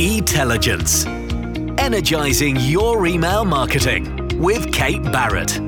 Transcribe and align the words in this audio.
Etelligence. 0.00 1.04
Energizing 1.76 2.54
your 2.60 3.04
email 3.08 3.44
marketing 3.44 4.38
with 4.38 4.72
Kate 4.72 5.02
Barrett. 5.02 5.58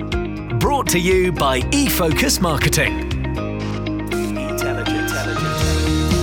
Brought 0.60 0.86
to 0.90 1.00
you 1.00 1.32
by 1.32 1.62
eFocus 1.72 2.40
Marketing. 2.40 3.10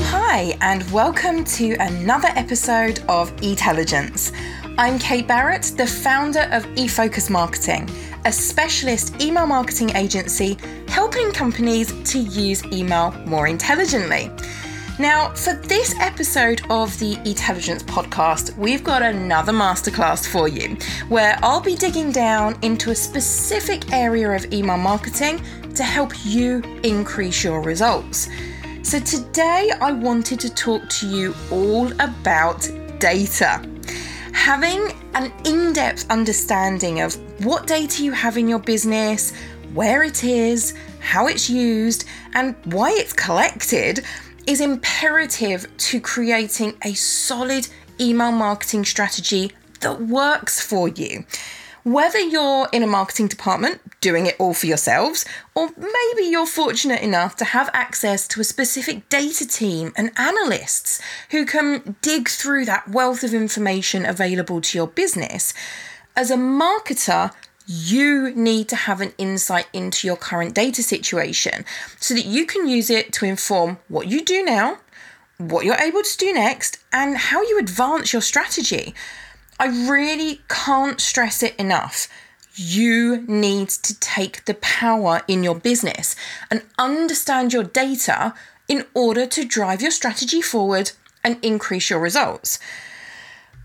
Hi, 0.05 0.57
and 0.61 0.89
welcome 0.89 1.43
to 1.43 1.75
another 1.81 2.29
episode 2.29 3.03
of 3.09 3.33
Etelligence. 3.43 4.31
I'm 4.77 4.97
Kate 4.99 5.27
Barrett, 5.27 5.73
the 5.75 5.85
founder 5.85 6.47
of 6.53 6.65
eFocus 6.75 7.29
Marketing, 7.29 7.89
a 8.23 8.31
specialist 8.31 9.21
email 9.21 9.47
marketing 9.47 9.93
agency 9.97 10.57
helping 10.87 11.33
companies 11.33 11.91
to 12.11 12.19
use 12.19 12.63
email 12.67 13.11
more 13.25 13.47
intelligently. 13.47 14.31
Now, 14.99 15.29
for 15.35 15.53
this 15.53 15.93
episode 15.99 16.63
of 16.71 16.97
the 16.97 17.19
Etelligence 17.23 17.83
podcast, 17.83 18.57
we've 18.57 18.83
got 18.83 19.03
another 19.03 19.51
masterclass 19.51 20.27
for 20.27 20.47
you 20.47 20.75
where 21.07 21.37
I'll 21.43 21.61
be 21.61 21.75
digging 21.75 22.11
down 22.11 22.57
into 22.63 22.89
a 22.89 22.95
specific 22.95 23.93
area 23.93 24.31
of 24.31 24.51
email 24.51 24.77
marketing 24.77 25.39
to 25.75 25.83
help 25.83 26.25
you 26.25 26.63
increase 26.81 27.43
your 27.43 27.61
results. 27.61 28.27
So, 28.81 28.99
today 28.99 29.71
I 29.79 29.91
wanted 29.91 30.39
to 30.39 30.49
talk 30.55 30.89
to 30.89 31.07
you 31.07 31.35
all 31.51 31.91
about 32.01 32.67
data. 32.97 33.61
Having 34.33 34.93
an 35.13 35.31
in 35.45 35.73
depth 35.73 36.09
understanding 36.09 37.01
of 37.01 37.13
what 37.45 37.67
data 37.67 38.03
you 38.03 38.13
have 38.13 38.35
in 38.35 38.47
your 38.47 38.59
business, 38.59 39.31
where 39.75 40.01
it 40.01 40.23
is, 40.23 40.73
how 40.99 41.27
it's 41.27 41.51
used, 41.51 42.05
and 42.33 42.55
why 42.65 42.89
it's 42.93 43.13
collected 43.13 44.03
is 44.47 44.61
imperative 44.61 45.67
to 45.77 45.99
creating 45.99 46.73
a 46.83 46.93
solid 46.93 47.67
email 47.99 48.31
marketing 48.31 48.85
strategy 48.85 49.51
that 49.81 50.01
works 50.01 50.61
for 50.61 50.87
you. 50.87 51.25
Whether 51.83 52.19
you're 52.19 52.67
in 52.73 52.83
a 52.83 52.87
marketing 52.87 53.27
department 53.27 53.79
doing 54.01 54.25
it 54.25 54.35
all 54.39 54.53
for 54.53 54.65
yourselves, 54.65 55.25
or 55.55 55.69
maybe 55.77 56.27
you're 56.29 56.45
fortunate 56.45 57.01
enough 57.01 57.35
to 57.37 57.45
have 57.45 57.69
access 57.73 58.27
to 58.29 58.41
a 58.41 58.45
specific 58.45 59.07
data 59.09 59.47
team 59.47 59.93
and 59.95 60.11
analysts 60.17 61.01
who 61.31 61.45
can 61.45 61.95
dig 62.01 62.27
through 62.27 62.65
that 62.65 62.89
wealth 62.89 63.23
of 63.23 63.33
information 63.33 64.05
available 64.05 64.59
to 64.61 64.77
your 64.77 64.87
business, 64.87 65.53
as 66.15 66.31
a 66.31 66.35
marketer, 66.35 67.31
you 67.67 68.33
need 68.33 68.69
to 68.69 68.75
have 68.75 69.01
an 69.01 69.13
insight 69.17 69.67
into 69.73 70.07
your 70.07 70.15
current 70.15 70.55
data 70.55 70.81
situation 70.81 71.65
so 71.99 72.13
that 72.13 72.25
you 72.25 72.45
can 72.45 72.67
use 72.67 72.89
it 72.89 73.11
to 73.13 73.25
inform 73.25 73.77
what 73.89 74.07
you 74.07 74.23
do 74.23 74.43
now, 74.43 74.77
what 75.37 75.65
you're 75.65 75.75
able 75.75 76.01
to 76.01 76.17
do 76.17 76.33
next, 76.33 76.79
and 76.93 77.17
how 77.17 77.41
you 77.41 77.59
advance 77.59 78.13
your 78.13 78.21
strategy. 78.21 78.95
I 79.59 79.67
really 79.89 80.41
can't 80.47 81.01
stress 81.01 81.43
it 81.43 81.55
enough. 81.57 82.07
You 82.55 83.23
need 83.27 83.69
to 83.69 83.99
take 83.99 84.45
the 84.45 84.55
power 84.55 85.21
in 85.27 85.43
your 85.43 85.55
business 85.55 86.15
and 86.49 86.63
understand 86.79 87.53
your 87.53 87.63
data 87.63 88.33
in 88.67 88.85
order 88.93 89.25
to 89.27 89.45
drive 89.45 89.81
your 89.81 89.91
strategy 89.91 90.41
forward 90.41 90.91
and 91.23 91.37
increase 91.43 91.89
your 91.89 91.99
results. 91.99 92.59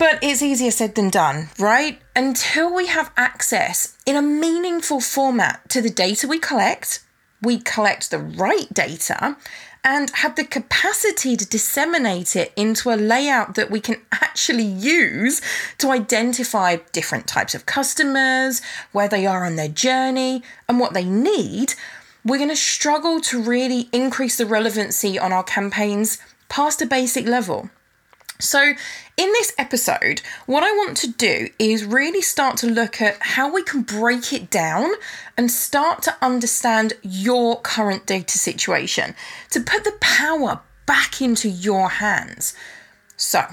But 0.02 0.18
it's 0.20 0.42
easier 0.42 0.72
said 0.72 0.96
than 0.96 1.10
done, 1.10 1.50
right? 1.60 2.00
Until 2.16 2.74
we 2.74 2.88
have 2.88 3.12
access 3.16 3.96
in 4.04 4.16
a 4.16 4.20
meaningful 4.20 5.00
format 5.00 5.68
to 5.68 5.80
the 5.80 5.90
data 5.90 6.26
we 6.26 6.40
collect, 6.40 7.04
we 7.40 7.60
collect 7.60 8.10
the 8.10 8.18
right 8.18 8.66
data 8.74 9.36
and 9.84 10.10
have 10.10 10.34
the 10.34 10.42
capacity 10.42 11.36
to 11.36 11.46
disseminate 11.46 12.34
it 12.34 12.52
into 12.56 12.90
a 12.90 12.98
layout 12.98 13.54
that 13.54 13.70
we 13.70 13.78
can 13.78 13.94
actually 14.10 14.64
use 14.64 15.40
to 15.78 15.92
identify 15.92 16.78
different 16.90 17.28
types 17.28 17.54
of 17.54 17.64
customers, 17.64 18.60
where 18.90 19.08
they 19.08 19.24
are 19.24 19.46
on 19.46 19.54
their 19.54 19.68
journey, 19.68 20.42
and 20.68 20.80
what 20.80 20.94
they 20.94 21.04
need, 21.04 21.74
we're 22.24 22.38
going 22.38 22.48
to 22.48 22.56
struggle 22.56 23.20
to 23.20 23.40
really 23.40 23.88
increase 23.92 24.36
the 24.36 24.46
relevancy 24.46 25.16
on 25.16 25.32
our 25.32 25.44
campaigns 25.44 26.18
past 26.48 26.82
a 26.82 26.86
basic 26.86 27.24
level. 27.24 27.70
So, 28.42 28.72
in 29.16 29.28
this 29.32 29.52
episode, 29.58 30.22
what 30.46 30.62
I 30.62 30.72
want 30.72 30.96
to 30.98 31.08
do 31.08 31.48
is 31.58 31.84
really 31.84 32.22
start 32.22 32.56
to 32.58 32.66
look 32.66 33.02
at 33.02 33.16
how 33.20 33.52
we 33.52 33.62
can 33.62 33.82
break 33.82 34.32
it 34.32 34.50
down 34.50 34.90
and 35.36 35.50
start 35.50 36.02
to 36.04 36.16
understand 36.22 36.94
your 37.02 37.60
current 37.60 38.06
data 38.06 38.38
situation 38.38 39.14
to 39.50 39.60
put 39.60 39.84
the 39.84 39.96
power 40.00 40.60
back 40.86 41.20
into 41.20 41.48
your 41.48 41.88
hands. 41.88 42.54
So, 43.16 43.44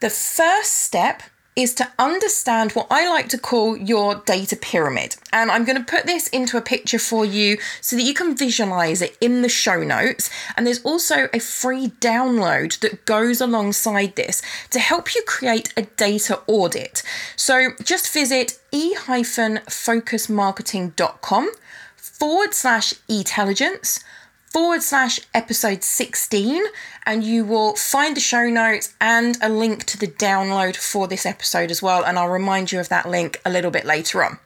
the 0.00 0.10
first 0.10 0.72
step 0.72 1.22
is 1.54 1.74
to 1.74 1.86
understand 1.98 2.72
what 2.72 2.86
I 2.90 3.06
like 3.08 3.28
to 3.28 3.38
call 3.38 3.76
your 3.76 4.16
data 4.16 4.56
pyramid. 4.56 5.14
And 5.32 5.50
I'm 5.50 5.64
going 5.64 5.76
to 5.76 5.84
put 5.84 6.06
this 6.06 6.28
into 6.28 6.56
a 6.56 6.62
picture 6.62 6.98
for 6.98 7.26
you 7.26 7.58
so 7.80 7.96
that 7.96 8.02
you 8.02 8.14
can 8.14 8.36
visualize 8.36 9.02
it 9.02 9.16
in 9.20 9.42
the 9.42 9.48
show 9.48 9.82
notes. 9.82 10.30
And 10.56 10.64
there's 10.66 10.82
also 10.82 11.28
a 11.32 11.38
free 11.38 11.88
download 12.00 12.80
that 12.80 13.04
goes 13.04 13.40
alongside 13.40 14.16
this 14.16 14.42
to 14.70 14.78
help 14.78 15.14
you 15.14 15.22
create 15.26 15.72
a 15.76 15.82
data 15.82 16.40
audit. 16.46 17.02
So 17.36 17.72
just 17.82 18.12
visit 18.12 18.58
e-focusmarketing.com 18.70 21.50
forward 21.96 22.54
slash 22.54 22.94
etelligence 23.08 24.04
forward 24.52 24.82
slash 24.82 25.18
episode 25.32 25.82
16, 25.82 26.62
and 27.06 27.24
you 27.24 27.42
will 27.44 27.74
find 27.74 28.14
the 28.14 28.20
show 28.20 28.50
notes 28.50 28.94
and 29.00 29.38
a 29.40 29.48
link 29.48 29.84
to 29.84 29.98
the 29.98 30.06
download 30.06 30.76
for 30.76 31.08
this 31.08 31.24
episode 31.24 31.70
as 31.70 31.82
well. 31.82 32.04
And 32.04 32.18
I'll 32.18 32.28
remind 32.28 32.70
you 32.70 32.78
of 32.78 32.90
that 32.90 33.08
link 33.08 33.40
a 33.46 33.50
little 33.50 33.70
bit 33.70 33.86
later 33.86 34.22
on. 34.22 34.38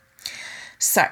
So, 0.79 1.07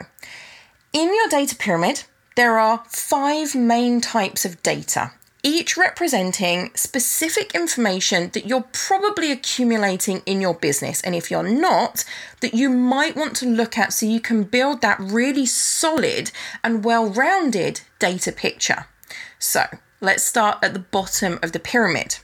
in 0.93 1.12
your 1.12 1.28
data 1.28 1.56
pyramid, 1.56 2.04
there 2.37 2.59
are 2.60 2.84
five 2.88 3.56
main 3.56 4.00
types 4.00 4.44
of 4.44 4.62
data, 4.62 5.12
each 5.44 5.77
representing 5.77 6.72
specific 6.75 7.55
information 7.55 8.31
that 8.31 8.47
you're 8.47 8.65
probably 8.72 9.31
accumulating 9.31 10.22
in 10.25 10.41
your 10.41 10.55
business. 10.55 11.00
And 11.03 11.15
if 11.15 11.31
you're 11.31 11.43
not, 11.43 12.05
that 12.41 12.55
you 12.55 12.71
might 12.71 13.15
want 13.15 13.37
to 13.37 13.47
look 13.47 13.78
at 13.78 13.93
so 13.93 14.06
you 14.06 14.21
can 14.21 14.43
build 14.44 14.81
that 14.81 14.99
really 14.99 15.47
solid 15.47 16.33
and 16.65 16.83
well 16.83 17.06
rounded 17.06 17.83
data 17.99 18.33
picture. 18.33 18.87
So 19.38 19.66
let's 20.00 20.25
start 20.25 20.59
at 20.62 20.72
the 20.72 20.81
bottom 20.81 21.38
of 21.43 21.53
the 21.53 21.60
pyramid. 21.60 22.19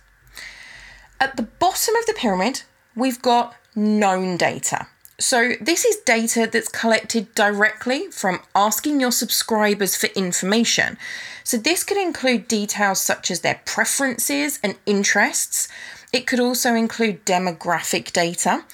At 1.21 1.37
the 1.37 1.43
bottom 1.43 1.95
of 1.97 2.07
the 2.07 2.15
pyramid, 2.15 2.63
we've 2.97 3.21
got 3.21 3.55
known 3.77 4.39
data. 4.39 4.89
So, 5.21 5.53
this 5.61 5.85
is 5.85 5.97
data 5.99 6.49
that's 6.51 6.71
collected 6.71 7.35
directly 7.35 8.07
from 8.11 8.41
asking 8.55 9.01
your 9.01 9.13
subscribers 9.13 9.95
for 9.95 10.07
information. 10.17 10.97
So, 11.45 11.59
this 11.59 11.85
could 11.85 11.99
include 11.99 12.49
details 12.49 13.03
such 13.03 13.31
as 13.31 13.41
their 13.41 13.61
preferences 13.67 14.59
and 14.63 14.77
interests. 14.87 15.69
It 16.11 16.27
could 16.27 16.41
also 16.41 16.75
include 16.75 17.27
demographic 17.27 18.13
data, 18.15 18.65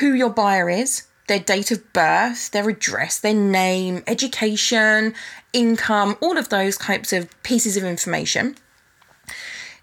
who 0.00 0.12
your 0.12 0.28
buyer 0.28 0.68
is, 0.68 1.04
their 1.28 1.38
date 1.38 1.70
of 1.70 1.94
birth, 1.94 2.50
their 2.50 2.68
address, 2.68 3.18
their 3.18 3.32
name, 3.32 4.02
education, 4.06 5.14
income, 5.54 6.18
all 6.20 6.36
of 6.36 6.50
those 6.50 6.76
types 6.76 7.10
of 7.10 7.30
pieces 7.42 7.78
of 7.78 7.84
information. 7.84 8.54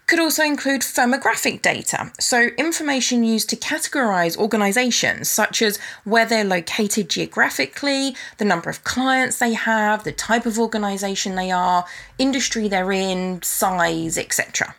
Could 0.08 0.20
also 0.20 0.42
include 0.42 0.80
firmographic 0.80 1.60
data, 1.60 2.10
so 2.18 2.48
information 2.56 3.24
used 3.24 3.50
to 3.50 3.56
categorize 3.56 4.38
organizations, 4.38 5.30
such 5.30 5.60
as 5.60 5.78
where 6.04 6.24
they're 6.24 6.44
located 6.44 7.10
geographically, 7.10 8.16
the 8.38 8.46
number 8.46 8.70
of 8.70 8.84
clients 8.84 9.38
they 9.38 9.52
have, 9.52 10.04
the 10.04 10.12
type 10.12 10.46
of 10.46 10.58
organization 10.58 11.34
they 11.34 11.50
are, 11.50 11.84
industry 12.18 12.68
they're 12.68 12.90
in, 12.90 13.42
size, 13.42 14.16
etc. 14.16 14.74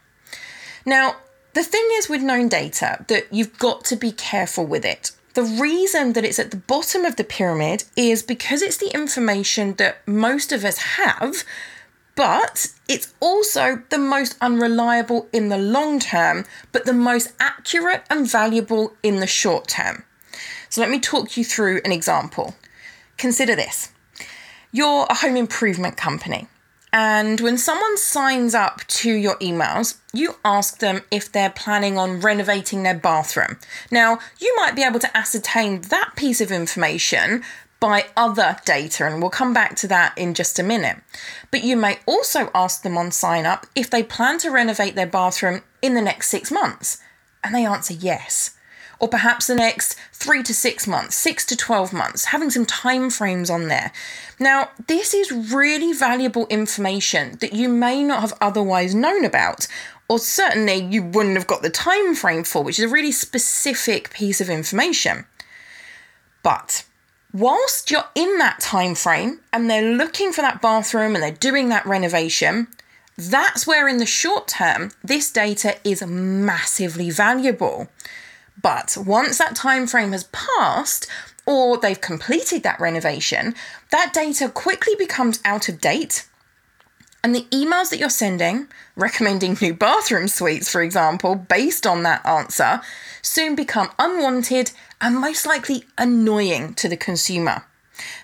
Now, 0.83 1.17
the 1.53 1.63
thing 1.63 1.87
is 1.91 2.09
with 2.09 2.23
known 2.23 2.49
data 2.49 3.05
that 3.07 3.31
you've 3.31 3.59
got 3.59 3.85
to 3.85 3.95
be 3.95 4.11
careful 4.11 4.65
with 4.65 4.83
it. 4.83 5.11
The 5.35 5.43
reason 5.43 6.13
that 6.13 6.25
it's 6.25 6.39
at 6.39 6.49
the 6.49 6.57
bottom 6.57 7.05
of 7.05 7.17
the 7.17 7.23
pyramid 7.23 7.83
is 7.95 8.23
because 8.23 8.63
it's 8.63 8.77
the 8.77 8.91
information 8.95 9.75
that 9.75 10.07
most 10.07 10.51
of 10.51 10.65
us 10.65 10.79
have, 10.97 11.43
but 12.19 12.67
it's 12.89 13.13
also 13.21 13.81
the 13.91 13.97
most 13.97 14.35
unreliable 14.41 15.29
in 15.31 15.47
the 15.47 15.57
long 15.57 16.01
term, 16.01 16.43
but 16.73 16.83
the 16.83 16.91
most 16.91 17.31
accurate 17.39 18.03
and 18.09 18.29
valuable 18.29 18.91
in 19.01 19.21
the 19.21 19.25
short 19.25 19.69
term. 19.69 20.03
So 20.67 20.81
let 20.81 20.89
me 20.89 20.99
talk 20.99 21.37
you 21.37 21.45
through 21.45 21.79
an 21.85 21.93
example. 21.93 22.55
Consider 23.17 23.55
this 23.55 23.93
you're 24.73 25.07
a 25.09 25.13
home 25.13 25.37
improvement 25.37 25.95
company. 25.95 26.49
And 26.91 27.39
when 27.39 27.57
someone 27.57 27.97
signs 27.97 28.53
up 28.53 28.85
to 28.87 29.13
your 29.13 29.37
emails, 29.37 29.97
you 30.11 30.35
ask 30.43 30.79
them 30.79 31.01
if 31.11 31.31
they're 31.31 31.49
planning 31.49 31.97
on 31.97 32.19
renovating 32.19 32.83
their 32.83 32.95
bathroom. 32.95 33.59
Now, 33.91 34.19
you 34.39 34.53
might 34.57 34.75
be 34.75 34.83
able 34.83 34.99
to 34.99 35.17
ascertain 35.17 35.81
that 35.83 36.11
piece 36.17 36.41
of 36.41 36.51
information 36.51 37.43
by 37.79 38.05
other 38.17 38.57
data, 38.65 39.05
and 39.05 39.21
we'll 39.21 39.29
come 39.29 39.53
back 39.53 39.75
to 39.77 39.87
that 39.87 40.17
in 40.17 40.33
just 40.33 40.59
a 40.59 40.63
minute. 40.63 40.97
But 41.49 41.63
you 41.63 41.77
may 41.77 41.99
also 42.05 42.51
ask 42.53 42.81
them 42.83 42.97
on 42.97 43.11
sign 43.11 43.45
up 43.45 43.65
if 43.75 43.89
they 43.89 44.03
plan 44.03 44.37
to 44.39 44.51
renovate 44.51 44.95
their 44.95 45.07
bathroom 45.07 45.61
in 45.81 45.93
the 45.93 46.01
next 46.01 46.29
six 46.29 46.51
months. 46.51 47.01
and 47.41 47.55
they 47.55 47.65
answer 47.65 47.93
yes. 47.93 48.57
Or 48.99 49.07
perhaps 49.07 49.47
the 49.47 49.55
next 49.55 49.95
three 50.11 50.43
to 50.43 50.53
six 50.53 50.85
months, 50.85 51.15
six 51.15 51.45
to 51.45 51.55
12 51.55 51.93
months, 51.93 52.25
having 52.25 52.49
some 52.49 52.65
time 52.65 53.09
frames 53.09 53.49
on 53.49 53.69
there. 53.69 53.93
Now, 54.39 54.71
this 54.87 55.13
is 55.13 55.31
really 55.31 55.93
valuable 55.93 56.47
information 56.47 57.37
that 57.39 57.53
you 57.53 57.69
may 57.69 58.03
not 58.03 58.19
have 58.19 58.33
otherwise 58.41 58.93
known 58.93 59.23
about, 59.23 59.67
or 60.09 60.19
certainly 60.19 60.75
you 60.75 61.01
wouldn't 61.01 61.37
have 61.37 61.47
got 61.47 61.61
the 61.61 61.69
time 61.69 62.13
frame 62.13 62.43
for, 62.43 62.61
which 62.61 62.77
is 62.77 62.83
a 62.83 62.93
really 62.93 63.13
specific 63.13 64.09
piece 64.09 64.41
of 64.41 64.49
information. 64.49 65.25
But 66.43 66.83
whilst 67.33 67.91
you're 67.91 68.09
in 68.15 68.37
that 68.37 68.59
time 68.59 68.95
frame 68.95 69.39
and 69.53 69.69
they're 69.69 69.95
looking 69.95 70.31
for 70.31 70.41
that 70.41 70.61
bathroom 70.61 71.15
and 71.15 71.23
they're 71.23 71.31
doing 71.31 71.69
that 71.69 71.85
renovation, 71.85 72.67
that's 73.17 73.67
where 73.67 73.87
in 73.87 73.97
the 73.97 74.05
short 74.05 74.47
term 74.47 74.91
this 75.03 75.31
data 75.31 75.75
is 75.83 76.05
massively 76.05 77.09
valuable. 77.09 77.89
But 78.61 78.97
once 78.97 79.37
that 79.37 79.55
time 79.55 79.87
frame 79.87 80.11
has 80.11 80.25
passed 80.25 81.07
or 81.45 81.77
they've 81.77 81.99
completed 81.99 82.63
that 82.63 82.79
renovation, 82.79 83.55
that 83.91 84.13
data 84.13 84.49
quickly 84.49 84.93
becomes 84.95 85.39
out 85.43 85.69
of 85.69 85.81
date. 85.81 86.27
And 87.23 87.35
the 87.35 87.47
emails 87.51 87.89
that 87.89 87.99
you're 87.99 88.09
sending, 88.09 88.67
recommending 88.95 89.57
new 89.59 89.73
bathroom 89.73 90.27
suites, 90.27 90.71
for 90.71 90.81
example, 90.81 91.35
based 91.35 91.85
on 91.85 92.03
that 92.03 92.25
answer, 92.25 92.81
soon 93.21 93.55
become 93.55 93.89
unwanted 93.99 94.71
and 95.01 95.17
most 95.17 95.45
likely 95.45 95.83
annoying 95.97 96.73
to 96.75 96.87
the 96.87 96.97
consumer. 96.97 97.65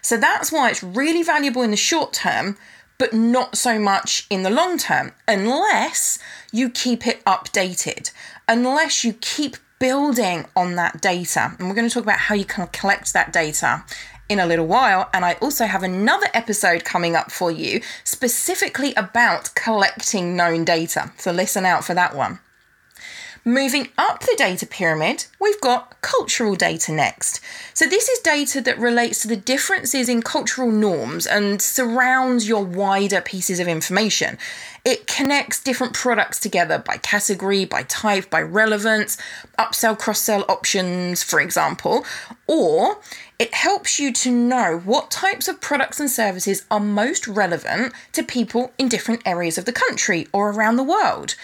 So 0.01 0.17
that's 0.17 0.51
why 0.51 0.69
it's 0.69 0.83
really 0.83 1.23
valuable 1.23 1.61
in 1.61 1.71
the 1.71 1.77
short 1.77 2.13
term, 2.13 2.57
but 2.97 3.13
not 3.13 3.57
so 3.57 3.77
much 3.77 4.25
in 4.29 4.43
the 4.43 4.49
long 4.49 4.77
term, 4.77 5.11
unless 5.27 6.17
you 6.53 6.69
keep 6.69 7.05
it 7.05 7.23
updated, 7.25 8.11
unless 8.47 9.03
you 9.03 9.13
keep 9.13 9.57
building 9.79 10.45
on 10.55 10.75
that 10.75 11.01
data. 11.01 11.53
And 11.59 11.67
we're 11.67 11.75
going 11.75 11.87
to 11.89 11.93
talk 11.93 12.03
about 12.03 12.19
how 12.19 12.35
you 12.35 12.45
can 12.45 12.67
collect 12.67 13.11
that 13.11 13.33
data 13.33 13.83
in 14.29 14.39
a 14.39 14.45
little 14.45 14.67
while. 14.67 15.09
And 15.13 15.25
I 15.25 15.33
also 15.33 15.65
have 15.65 15.83
another 15.83 16.27
episode 16.33 16.83
coming 16.83 17.15
up 17.15 17.31
for 17.31 17.51
you 17.51 17.81
specifically 18.03 18.93
about 18.95 19.53
collecting 19.55 20.35
known 20.35 20.65
data. 20.65 21.11
So 21.17 21.31
listen 21.31 21.65
out 21.65 21.83
for 21.83 21.93
that 21.93 22.15
one. 22.15 22.39
Moving 23.47 23.89
up 23.95 24.21
the 24.21 24.33
data 24.35 24.65
pyramid, 24.65 25.27
we've 25.39 25.61
got 25.61 26.01
cultural 26.01 26.55
data 26.55 26.91
next. 26.91 27.41
So, 27.75 27.85
this 27.85 28.09
is 28.09 28.17
data 28.21 28.59
that 28.61 28.79
relates 28.79 29.21
to 29.21 29.27
the 29.27 29.35
differences 29.35 30.09
in 30.09 30.23
cultural 30.23 30.71
norms 30.71 31.27
and 31.27 31.61
surrounds 31.61 32.47
your 32.47 32.63
wider 32.63 33.21
pieces 33.21 33.59
of 33.59 33.67
information. 33.67 34.39
It 34.83 35.05
connects 35.05 35.61
different 35.61 35.93
products 35.93 36.39
together 36.39 36.79
by 36.79 36.97
category, 36.97 37.65
by 37.65 37.83
type, 37.83 38.31
by 38.31 38.41
relevance, 38.41 39.15
upsell, 39.59 39.95
cross 39.95 40.21
sell 40.21 40.43
options, 40.49 41.21
for 41.21 41.39
example, 41.39 42.03
or 42.47 42.99
it 43.37 43.53
helps 43.53 43.99
you 43.99 44.13
to 44.13 44.31
know 44.31 44.81
what 44.85 45.11
types 45.11 45.47
of 45.47 45.59
products 45.59 45.99
and 45.99 46.09
services 46.09 46.65
are 46.71 46.79
most 46.79 47.27
relevant 47.27 47.93
to 48.13 48.23
people 48.23 48.71
in 48.77 48.87
different 48.87 49.21
areas 49.25 49.57
of 49.57 49.65
the 49.65 49.73
country 49.73 50.27
or 50.31 50.51
around 50.51 50.77
the 50.77 50.83
world. 50.83 51.35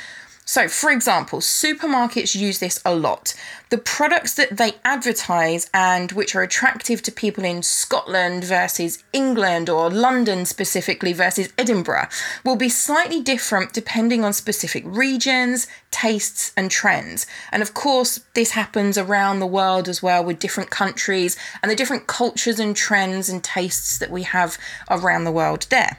So, 0.44 0.68
for 0.68 0.92
example, 0.92 1.40
supermarkets 1.40 2.36
use 2.36 2.60
this 2.60 2.82
a 2.84 2.96
lot. 2.96 3.34
The 3.70 3.78
products 3.78 4.34
that 4.34 4.58
they 4.58 4.74
advertise 4.84 5.70
and 5.74 6.12
which 6.12 6.36
are 6.36 6.42
attractive 6.42 7.02
to 7.04 7.12
people 7.12 7.46
in 7.46 7.64
Scotland 7.64 8.44
versus 8.44 9.04
England 9.14 9.70
or 9.70 9.90
London 9.90 10.46
specifically 10.46 11.14
versus 11.14 11.54
Edinburgh 11.58 12.08
will 12.44 12.56
be 12.56 12.70
slightly 12.70 13.22
different 13.22 13.72
depending 13.72 14.26
on 14.26 14.34
specific 14.34 14.84
regions, 14.86 15.68
tastes, 15.92 16.52
and 16.58 16.70
trends. 16.70 17.28
And 17.52 17.62
of 17.62 17.74
course, 17.74 18.20
this 18.34 18.52
happens 18.52 18.98
around 18.98 19.40
the 19.40 19.48
world 19.48 19.88
as 19.88 20.04
well 20.04 20.24
with 20.24 20.40
different 20.40 20.70
countries 20.70 21.38
and 21.62 21.72
the 21.72 21.76
different 21.76 22.08
cultures 22.08 22.60
and 22.60 22.76
trends 22.76 23.30
and 23.30 23.44
tastes 23.44 24.00
that 24.00 24.12
we 24.12 24.24
have 24.24 24.58
around 24.90 25.24
the 25.24 25.32
world 25.32 25.68
there. 25.70 25.98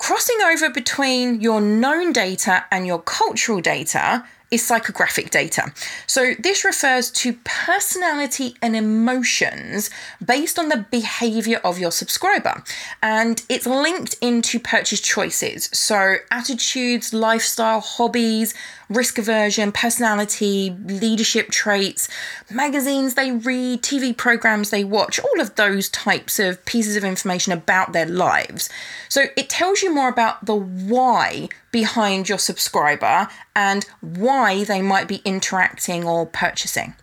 Crossing 0.00 0.40
over 0.40 0.70
between 0.70 1.42
your 1.42 1.60
known 1.60 2.10
data 2.10 2.64
and 2.70 2.86
your 2.86 3.02
cultural 3.02 3.60
data 3.60 4.24
is 4.50 4.62
psychographic 4.62 5.30
data. 5.30 5.72
So, 6.06 6.34
this 6.38 6.64
refers 6.64 7.10
to 7.12 7.34
personality 7.44 8.56
and 8.60 8.74
emotions 8.74 9.90
based 10.24 10.58
on 10.58 10.68
the 10.68 10.86
behavior 10.90 11.60
of 11.62 11.78
your 11.78 11.92
subscriber, 11.92 12.62
and 13.02 13.42
it's 13.48 13.66
linked 13.66 14.16
into 14.20 14.58
purchase 14.58 15.00
choices. 15.00 15.70
So, 15.72 16.16
attitudes, 16.30 17.14
lifestyle, 17.14 17.80
hobbies, 17.80 18.54
risk 18.88 19.18
aversion, 19.18 19.70
personality, 19.70 20.76
leadership 20.84 21.50
traits, 21.50 22.08
magazines 22.50 23.14
they 23.14 23.30
read, 23.30 23.82
TV 23.82 24.16
programs 24.16 24.70
they 24.70 24.82
watch, 24.82 25.20
all 25.20 25.40
of 25.40 25.54
those 25.54 25.88
types 25.90 26.40
of 26.40 26.64
pieces 26.64 26.96
of 26.96 27.04
information 27.04 27.52
about 27.52 27.92
their 27.92 28.06
lives. 28.06 28.68
So, 29.08 29.26
it 29.36 29.48
tells 29.48 29.82
you 29.82 29.94
more 29.94 30.08
about 30.08 30.44
the 30.46 30.56
why 30.56 31.48
behind 31.72 32.28
your 32.28 32.38
subscriber 32.38 33.28
and 33.54 33.84
why 34.00 34.64
they 34.64 34.82
might 34.82 35.08
be 35.08 35.22
interacting 35.24 36.04
or 36.04 36.26
purchasing. 36.26 36.94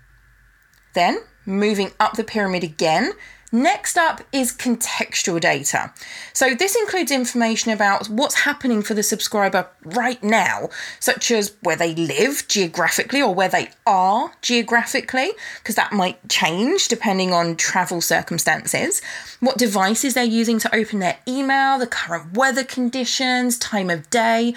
Then, 0.93 1.19
moving 1.45 1.91
up 1.99 2.13
the 2.13 2.23
pyramid 2.23 2.63
again, 2.63 3.13
Next 3.51 3.97
up 3.97 4.21
is 4.33 4.51
contextual 4.51 5.39
data. 5.39 5.93
So, 6.33 6.53
this 6.53 6.75
includes 6.75 7.11
information 7.11 7.71
about 7.71 8.07
what's 8.07 8.41
happening 8.41 8.81
for 8.81 8.93
the 8.93 9.03
subscriber 9.03 9.69
right 9.85 10.21
now, 10.21 10.69
such 10.99 11.31
as 11.31 11.55
where 11.61 11.77
they 11.77 11.95
live 11.95 12.45
geographically 12.49 13.21
or 13.21 13.33
where 13.33 13.47
they 13.47 13.69
are 13.85 14.33
geographically, 14.41 15.31
because 15.59 15.75
that 15.75 15.93
might 15.93 16.27
change 16.27 16.89
depending 16.89 17.31
on 17.31 17.55
travel 17.55 18.01
circumstances, 18.01 19.01
what 19.39 19.57
devices 19.57 20.13
they're 20.13 20.25
using 20.25 20.59
to 20.59 20.75
open 20.75 20.99
their 20.99 21.17
email, 21.25 21.79
the 21.79 21.87
current 21.87 22.35
weather 22.35 22.65
conditions, 22.65 23.57
time 23.57 23.89
of 23.89 24.09
day, 24.09 24.53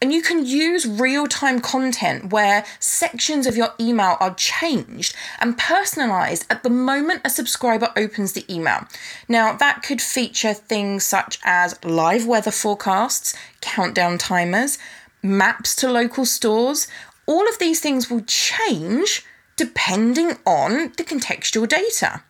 and 0.00 0.12
you 0.12 0.20
can 0.20 0.44
use 0.44 0.86
real 0.86 1.26
time 1.26 1.60
content 1.60 2.30
where 2.30 2.64
sections 2.78 3.46
of 3.46 3.56
your 3.56 3.72
email 3.80 4.16
are 4.20 4.34
changed 4.34 5.14
and 5.40 5.56
personalized 5.56 6.46
at 6.50 6.62
the 6.62 6.70
moment 6.70 7.22
a 7.24 7.30
subscriber 7.30 7.92
opens 7.96 8.32
the 8.32 8.44
email. 8.52 8.86
Now, 9.28 9.54
that 9.54 9.82
could 9.82 10.02
feature 10.02 10.52
things 10.52 11.04
such 11.04 11.38
as 11.44 11.82
live 11.82 12.26
weather 12.26 12.50
forecasts, 12.50 13.34
countdown 13.60 14.18
timers, 14.18 14.78
maps 15.22 15.74
to 15.76 15.90
local 15.90 16.26
stores. 16.26 16.86
All 17.26 17.48
of 17.48 17.58
these 17.58 17.80
things 17.80 18.10
will 18.10 18.22
change 18.22 19.24
depending 19.56 20.32
on 20.44 20.92
the 20.98 21.04
contextual 21.04 21.66
data. 21.66 22.22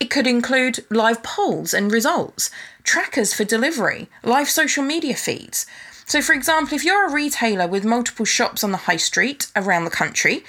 It 0.00 0.10
could 0.10 0.26
include 0.26 0.84
live 0.90 1.22
polls 1.22 1.72
and 1.72 1.92
results, 1.92 2.50
trackers 2.84 3.32
for 3.34 3.44
delivery, 3.44 4.08
live 4.22 4.48
social 4.48 4.82
media 4.82 5.14
feeds. 5.14 5.66
So, 6.08 6.22
for 6.22 6.34
example, 6.34 6.76
if 6.76 6.84
you're 6.84 7.08
a 7.08 7.12
retailer 7.12 7.66
with 7.66 7.84
multiple 7.84 8.24
shops 8.24 8.62
on 8.62 8.70
the 8.70 8.76
high 8.78 8.96
street 8.96 9.48
around 9.56 9.84
the 9.84 9.90
country, 9.90 10.44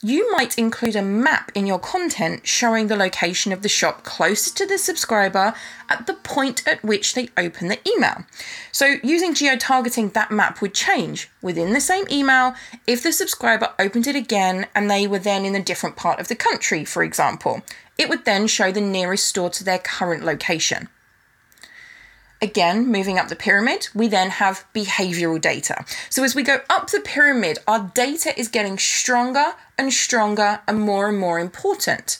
you 0.00 0.30
might 0.30 0.56
include 0.56 0.94
a 0.94 1.02
map 1.02 1.50
in 1.52 1.66
your 1.66 1.80
content 1.80 2.46
showing 2.46 2.86
the 2.86 2.96
location 2.96 3.52
of 3.52 3.62
the 3.62 3.68
shop 3.68 4.04
closest 4.04 4.56
to 4.56 4.66
the 4.66 4.78
subscriber 4.78 5.52
at 5.88 6.06
the 6.06 6.14
point 6.14 6.66
at 6.66 6.82
which 6.84 7.14
they 7.14 7.28
open 7.36 7.66
the 7.66 7.80
email. 7.86 8.24
So, 8.70 8.98
using 9.02 9.34
geo 9.34 9.56
targeting, 9.56 10.10
that 10.10 10.30
map 10.30 10.62
would 10.62 10.74
change 10.74 11.28
within 11.42 11.72
the 11.72 11.80
same 11.80 12.04
email 12.08 12.54
if 12.86 13.02
the 13.02 13.12
subscriber 13.12 13.70
opened 13.80 14.06
it 14.06 14.14
again 14.14 14.68
and 14.76 14.88
they 14.88 15.08
were 15.08 15.18
then 15.18 15.44
in 15.44 15.56
a 15.56 15.62
different 15.62 15.96
part 15.96 16.20
of 16.20 16.28
the 16.28 16.36
country, 16.36 16.84
for 16.84 17.02
example. 17.02 17.62
It 17.98 18.08
would 18.08 18.24
then 18.24 18.46
show 18.46 18.70
the 18.70 18.80
nearest 18.80 19.26
store 19.26 19.50
to 19.50 19.64
their 19.64 19.80
current 19.80 20.24
location. 20.24 20.88
Again, 22.42 22.90
moving 22.90 23.18
up 23.18 23.28
the 23.28 23.36
pyramid, 23.36 23.88
we 23.94 24.08
then 24.08 24.30
have 24.30 24.64
behavioral 24.74 25.40
data. 25.40 25.84
So 26.08 26.24
as 26.24 26.34
we 26.34 26.42
go 26.42 26.60
up 26.70 26.90
the 26.90 27.00
pyramid, 27.00 27.58
our 27.68 27.90
data 27.94 28.38
is 28.38 28.48
getting 28.48 28.78
stronger 28.78 29.52
and 29.76 29.92
stronger 29.92 30.60
and 30.66 30.80
more 30.80 31.08
and 31.08 31.18
more 31.18 31.38
important. 31.38 32.18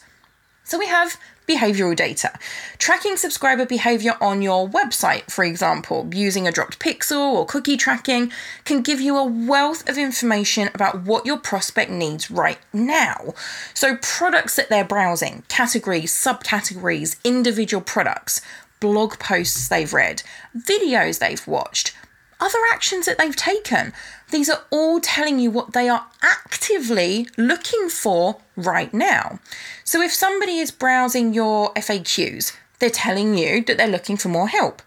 So 0.62 0.78
we 0.78 0.86
have 0.86 1.16
behavioral 1.48 1.96
data. 1.96 2.38
Tracking 2.78 3.16
subscriber 3.16 3.66
behavior 3.66 4.16
on 4.20 4.42
your 4.42 4.68
website, 4.68 5.30
for 5.30 5.44
example, 5.44 6.08
using 6.12 6.46
a 6.46 6.52
dropped 6.52 6.78
pixel 6.78 7.32
or 7.32 7.46
cookie 7.46 7.76
tracking, 7.76 8.30
can 8.64 8.82
give 8.82 9.00
you 9.00 9.16
a 9.16 9.24
wealth 9.24 9.88
of 9.88 9.98
information 9.98 10.68
about 10.74 11.02
what 11.02 11.26
your 11.26 11.38
prospect 11.38 11.90
needs 11.90 12.30
right 12.30 12.58
now. 12.72 13.34
So, 13.74 13.96
products 13.96 14.56
that 14.56 14.68
they're 14.68 14.84
browsing, 14.84 15.42
categories, 15.48 16.12
subcategories, 16.12 17.16
individual 17.24 17.82
products 17.82 18.40
blog 18.80 19.18
posts 19.18 19.68
they've 19.68 19.92
read, 19.92 20.22
videos 20.56 21.18
they've 21.18 21.46
watched, 21.46 21.94
other 22.40 22.58
actions 22.72 23.06
that 23.06 23.18
they've 23.18 23.36
taken. 23.36 23.92
These 24.30 24.48
are 24.48 24.62
all 24.70 24.98
telling 25.00 25.38
you 25.38 25.50
what 25.50 25.72
they 25.74 25.88
are 25.88 26.06
actively 26.22 27.28
looking 27.36 27.88
for 27.88 28.40
right 28.56 28.92
now. 28.94 29.40
So 29.84 30.00
if 30.00 30.12
somebody 30.12 30.58
is 30.58 30.70
browsing 30.70 31.34
your 31.34 31.72
FAQs, 31.74 32.56
they're 32.78 32.88
telling 32.88 33.36
you 33.36 33.62
that 33.64 33.76
they're 33.76 33.86
looking 33.86 34.16
for 34.16 34.28
more 34.28 34.48
help. 34.48 34.80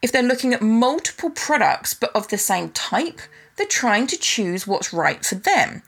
If 0.00 0.12
they're 0.12 0.22
looking 0.22 0.54
at 0.54 0.62
multiple 0.62 1.30
products 1.30 1.94
but 1.94 2.14
of 2.14 2.28
the 2.28 2.38
same 2.38 2.70
type, 2.70 3.20
they're 3.56 3.66
trying 3.66 4.06
to 4.06 4.16
choose 4.18 4.66
what's 4.66 4.92
right 4.92 5.24
for 5.24 5.34
them. 5.34 5.82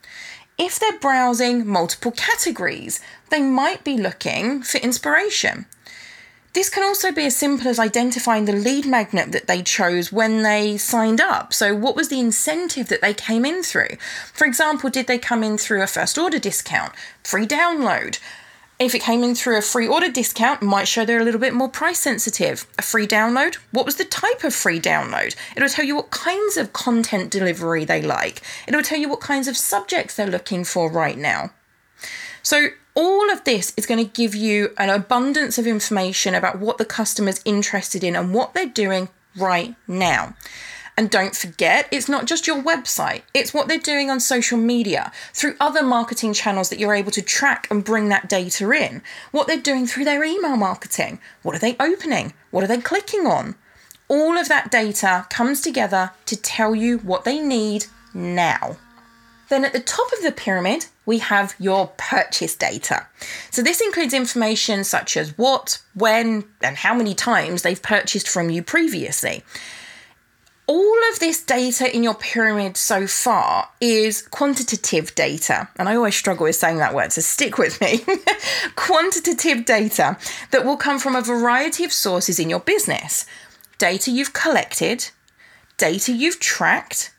if 0.58 0.78
they're 0.78 0.98
browsing 0.98 1.66
multiple 1.66 2.12
categories, 2.12 3.00
they 3.30 3.42
might 3.42 3.84
be 3.84 3.96
looking 3.96 4.62
for 4.62 4.78
inspiration. 4.78 5.66
This 6.54 6.68
can 6.68 6.82
also 6.82 7.12
be 7.12 7.24
as 7.24 7.34
simple 7.34 7.66
as 7.68 7.78
identifying 7.78 8.44
the 8.44 8.52
lead 8.52 8.84
magnet 8.84 9.32
that 9.32 9.46
they 9.46 9.62
chose 9.62 10.12
when 10.12 10.42
they 10.42 10.76
signed 10.76 11.18
up. 11.18 11.54
So, 11.54 11.74
what 11.74 11.96
was 11.96 12.10
the 12.10 12.20
incentive 12.20 12.88
that 12.88 13.00
they 13.00 13.14
came 13.14 13.46
in 13.46 13.62
through? 13.62 13.96
For 14.34 14.46
example, 14.46 14.90
did 14.90 15.06
they 15.06 15.18
come 15.18 15.42
in 15.42 15.56
through 15.56 15.82
a 15.82 15.86
first 15.86 16.18
order 16.18 16.38
discount, 16.38 16.92
free 17.24 17.46
download? 17.46 18.18
If 18.78 18.94
it 18.94 19.00
came 19.00 19.22
in 19.22 19.34
through 19.34 19.56
a 19.56 19.62
free 19.62 19.88
order 19.88 20.10
discount, 20.10 20.60
might 20.60 20.88
show 20.88 21.06
they're 21.06 21.20
a 21.20 21.24
little 21.24 21.40
bit 21.40 21.54
more 21.54 21.68
price 21.68 22.00
sensitive. 22.00 22.66
A 22.78 22.82
free 22.82 23.06
download, 23.06 23.54
what 23.70 23.86
was 23.86 23.96
the 23.96 24.04
type 24.04 24.44
of 24.44 24.54
free 24.54 24.80
download? 24.80 25.34
It'll 25.56 25.68
tell 25.70 25.86
you 25.86 25.96
what 25.96 26.10
kinds 26.10 26.58
of 26.58 26.74
content 26.74 27.30
delivery 27.30 27.86
they 27.86 28.02
like. 28.02 28.42
It'll 28.66 28.82
tell 28.82 28.98
you 28.98 29.08
what 29.08 29.20
kinds 29.20 29.48
of 29.48 29.56
subjects 29.56 30.16
they're 30.16 30.26
looking 30.26 30.64
for 30.64 30.90
right 30.90 31.16
now. 31.16 31.52
So, 32.42 32.68
all 32.94 33.30
of 33.30 33.44
this 33.44 33.72
is 33.76 33.86
going 33.86 34.04
to 34.04 34.12
give 34.12 34.34
you 34.34 34.74
an 34.76 34.90
abundance 34.90 35.56
of 35.56 35.66
information 35.66 36.34
about 36.34 36.58
what 36.58 36.76
the 36.76 36.84
customer's 36.84 37.40
interested 37.44 38.04
in 38.04 38.14
and 38.14 38.34
what 38.34 38.52
they're 38.52 38.66
doing 38.66 39.08
right 39.36 39.74
now. 39.88 40.34
And 40.96 41.10
don't 41.10 41.34
forget, 41.34 41.88
it's 41.90 42.08
not 42.08 42.26
just 42.26 42.46
your 42.46 42.62
website, 42.62 43.22
it's 43.32 43.54
what 43.54 43.66
they're 43.66 43.78
doing 43.78 44.10
on 44.10 44.20
social 44.20 44.58
media, 44.58 45.10
through 45.32 45.56
other 45.58 45.82
marketing 45.82 46.34
channels 46.34 46.68
that 46.68 46.78
you're 46.78 46.94
able 46.94 47.10
to 47.12 47.22
track 47.22 47.66
and 47.70 47.82
bring 47.82 48.10
that 48.10 48.28
data 48.28 48.70
in. 48.72 49.02
What 49.30 49.46
they're 49.46 49.56
doing 49.56 49.86
through 49.86 50.04
their 50.04 50.22
email 50.22 50.56
marketing. 50.56 51.18
What 51.42 51.54
are 51.54 51.60
they 51.60 51.76
opening? 51.80 52.34
What 52.50 52.62
are 52.62 52.66
they 52.66 52.78
clicking 52.78 53.26
on? 53.26 53.54
All 54.08 54.36
of 54.36 54.48
that 54.48 54.70
data 54.70 55.26
comes 55.30 55.62
together 55.62 56.10
to 56.26 56.36
tell 56.36 56.74
you 56.74 56.98
what 56.98 57.24
they 57.24 57.40
need 57.40 57.86
now. 58.12 58.76
Then 59.48 59.64
at 59.64 59.72
the 59.72 59.80
top 59.80 60.12
of 60.12 60.22
the 60.22 60.32
pyramid, 60.32 60.86
we 61.04 61.18
have 61.18 61.54
your 61.58 61.92
purchase 61.96 62.54
data. 62.54 63.06
So 63.50 63.62
this 63.62 63.80
includes 63.80 64.14
information 64.14 64.84
such 64.84 65.16
as 65.16 65.36
what, 65.36 65.80
when, 65.94 66.44
and 66.62 66.76
how 66.76 66.94
many 66.94 67.14
times 67.14 67.62
they've 67.62 67.82
purchased 67.82 68.28
from 68.28 68.50
you 68.50 68.62
previously. 68.62 69.42
All 70.68 70.98
of 71.12 71.18
this 71.18 71.42
data 71.42 71.94
in 71.94 72.04
your 72.04 72.14
pyramid 72.14 72.76
so 72.76 73.06
far 73.06 73.68
is 73.80 74.22
quantitative 74.22 75.14
data. 75.14 75.68
And 75.76 75.88
I 75.88 75.96
always 75.96 76.14
struggle 76.14 76.44
with 76.44 76.56
saying 76.56 76.78
that 76.78 76.94
word, 76.94 77.12
so 77.12 77.20
stick 77.20 77.58
with 77.58 77.80
me. 77.80 78.04
quantitative 78.76 79.64
data 79.64 80.16
that 80.52 80.64
will 80.64 80.76
come 80.76 81.00
from 81.00 81.16
a 81.16 81.20
variety 81.20 81.84
of 81.84 81.92
sources 81.92 82.38
in 82.38 82.48
your 82.48 82.60
business. 82.60 83.26
Data 83.78 84.12
you've 84.12 84.32
collected, 84.32 85.10
data 85.76 86.12
you've 86.12 86.38
tracked, 86.38 87.11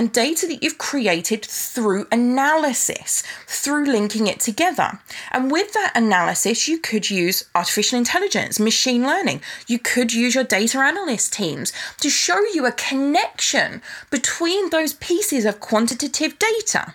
and 0.00 0.14
data 0.14 0.46
that 0.46 0.62
you've 0.62 0.78
created 0.78 1.44
through 1.44 2.06
analysis, 2.10 3.22
through 3.46 3.84
linking 3.84 4.28
it 4.28 4.40
together. 4.40 4.98
And 5.30 5.52
with 5.52 5.74
that 5.74 5.92
analysis, 5.94 6.66
you 6.66 6.78
could 6.78 7.10
use 7.10 7.44
artificial 7.54 7.98
intelligence, 7.98 8.58
machine 8.58 9.02
learning. 9.02 9.42
You 9.66 9.78
could 9.78 10.14
use 10.14 10.34
your 10.34 10.44
data 10.44 10.78
analyst 10.78 11.34
teams 11.34 11.70
to 12.00 12.08
show 12.08 12.40
you 12.54 12.64
a 12.64 12.72
connection 12.72 13.82
between 14.10 14.70
those 14.70 14.94
pieces 14.94 15.44
of 15.44 15.60
quantitative 15.60 16.38
data. 16.38 16.94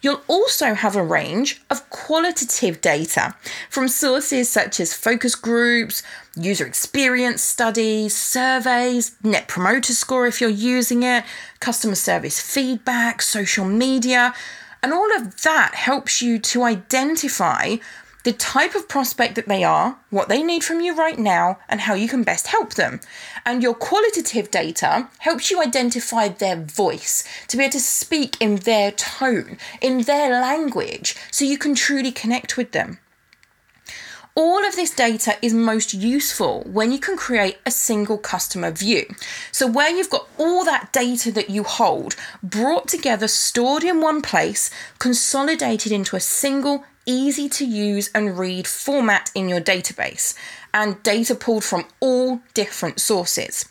You'll 0.00 0.22
also 0.28 0.74
have 0.74 0.94
a 0.94 1.02
range 1.02 1.60
of 1.70 1.88
qualitative 1.90 2.80
data 2.80 3.34
from 3.68 3.88
sources 3.88 4.48
such 4.48 4.78
as 4.80 4.94
focus 4.94 5.34
groups, 5.34 6.02
user 6.36 6.66
experience 6.66 7.42
studies, 7.42 8.16
surveys, 8.16 9.16
net 9.22 9.48
promoter 9.48 9.92
score 9.92 10.26
if 10.26 10.40
you're 10.40 10.50
using 10.50 11.02
it, 11.02 11.24
customer 11.60 11.96
service 11.96 12.40
feedback, 12.40 13.22
social 13.22 13.64
media, 13.64 14.34
and 14.82 14.92
all 14.92 15.14
of 15.16 15.42
that 15.42 15.74
helps 15.74 16.22
you 16.22 16.38
to 16.38 16.62
identify 16.62 17.76
the 18.28 18.34
type 18.34 18.74
of 18.74 18.86
prospect 18.88 19.36
that 19.36 19.48
they 19.48 19.64
are, 19.64 19.96
what 20.10 20.28
they 20.28 20.42
need 20.42 20.62
from 20.62 20.82
you 20.82 20.94
right 20.94 21.18
now, 21.18 21.58
and 21.66 21.80
how 21.80 21.94
you 21.94 22.06
can 22.06 22.22
best 22.22 22.48
help 22.48 22.74
them. 22.74 23.00
And 23.46 23.62
your 23.62 23.72
qualitative 23.72 24.50
data 24.50 25.08
helps 25.20 25.50
you 25.50 25.62
identify 25.62 26.28
their 26.28 26.56
voice, 26.56 27.24
to 27.46 27.56
be 27.56 27.62
able 27.62 27.72
to 27.72 27.80
speak 27.80 28.36
in 28.38 28.56
their 28.56 28.92
tone, 28.92 29.56
in 29.80 30.02
their 30.02 30.28
language, 30.42 31.16
so 31.30 31.46
you 31.46 31.56
can 31.56 31.74
truly 31.74 32.12
connect 32.12 32.58
with 32.58 32.72
them. 32.72 32.98
All 34.34 34.62
of 34.62 34.76
this 34.76 34.94
data 34.94 35.36
is 35.40 35.54
most 35.54 35.94
useful 35.94 36.64
when 36.66 36.92
you 36.92 36.98
can 36.98 37.16
create 37.16 37.56
a 37.64 37.70
single 37.70 38.18
customer 38.18 38.70
view. 38.70 39.06
So, 39.52 39.66
where 39.66 39.88
you've 39.88 40.10
got 40.10 40.28
all 40.36 40.66
that 40.66 40.92
data 40.92 41.32
that 41.32 41.48
you 41.48 41.64
hold 41.64 42.14
brought 42.42 42.88
together, 42.88 43.26
stored 43.26 43.84
in 43.84 44.02
one 44.02 44.20
place, 44.20 44.70
consolidated 44.98 45.92
into 45.92 46.14
a 46.14 46.20
single 46.20 46.84
easy 47.08 47.48
to 47.48 47.64
use 47.64 48.10
and 48.14 48.38
read 48.38 48.68
format 48.68 49.32
in 49.34 49.48
your 49.48 49.60
database, 49.60 50.34
and 50.72 51.02
data 51.02 51.34
pulled 51.34 51.64
from 51.64 51.86
all 51.98 52.40
different 52.54 53.00
sources. 53.00 53.64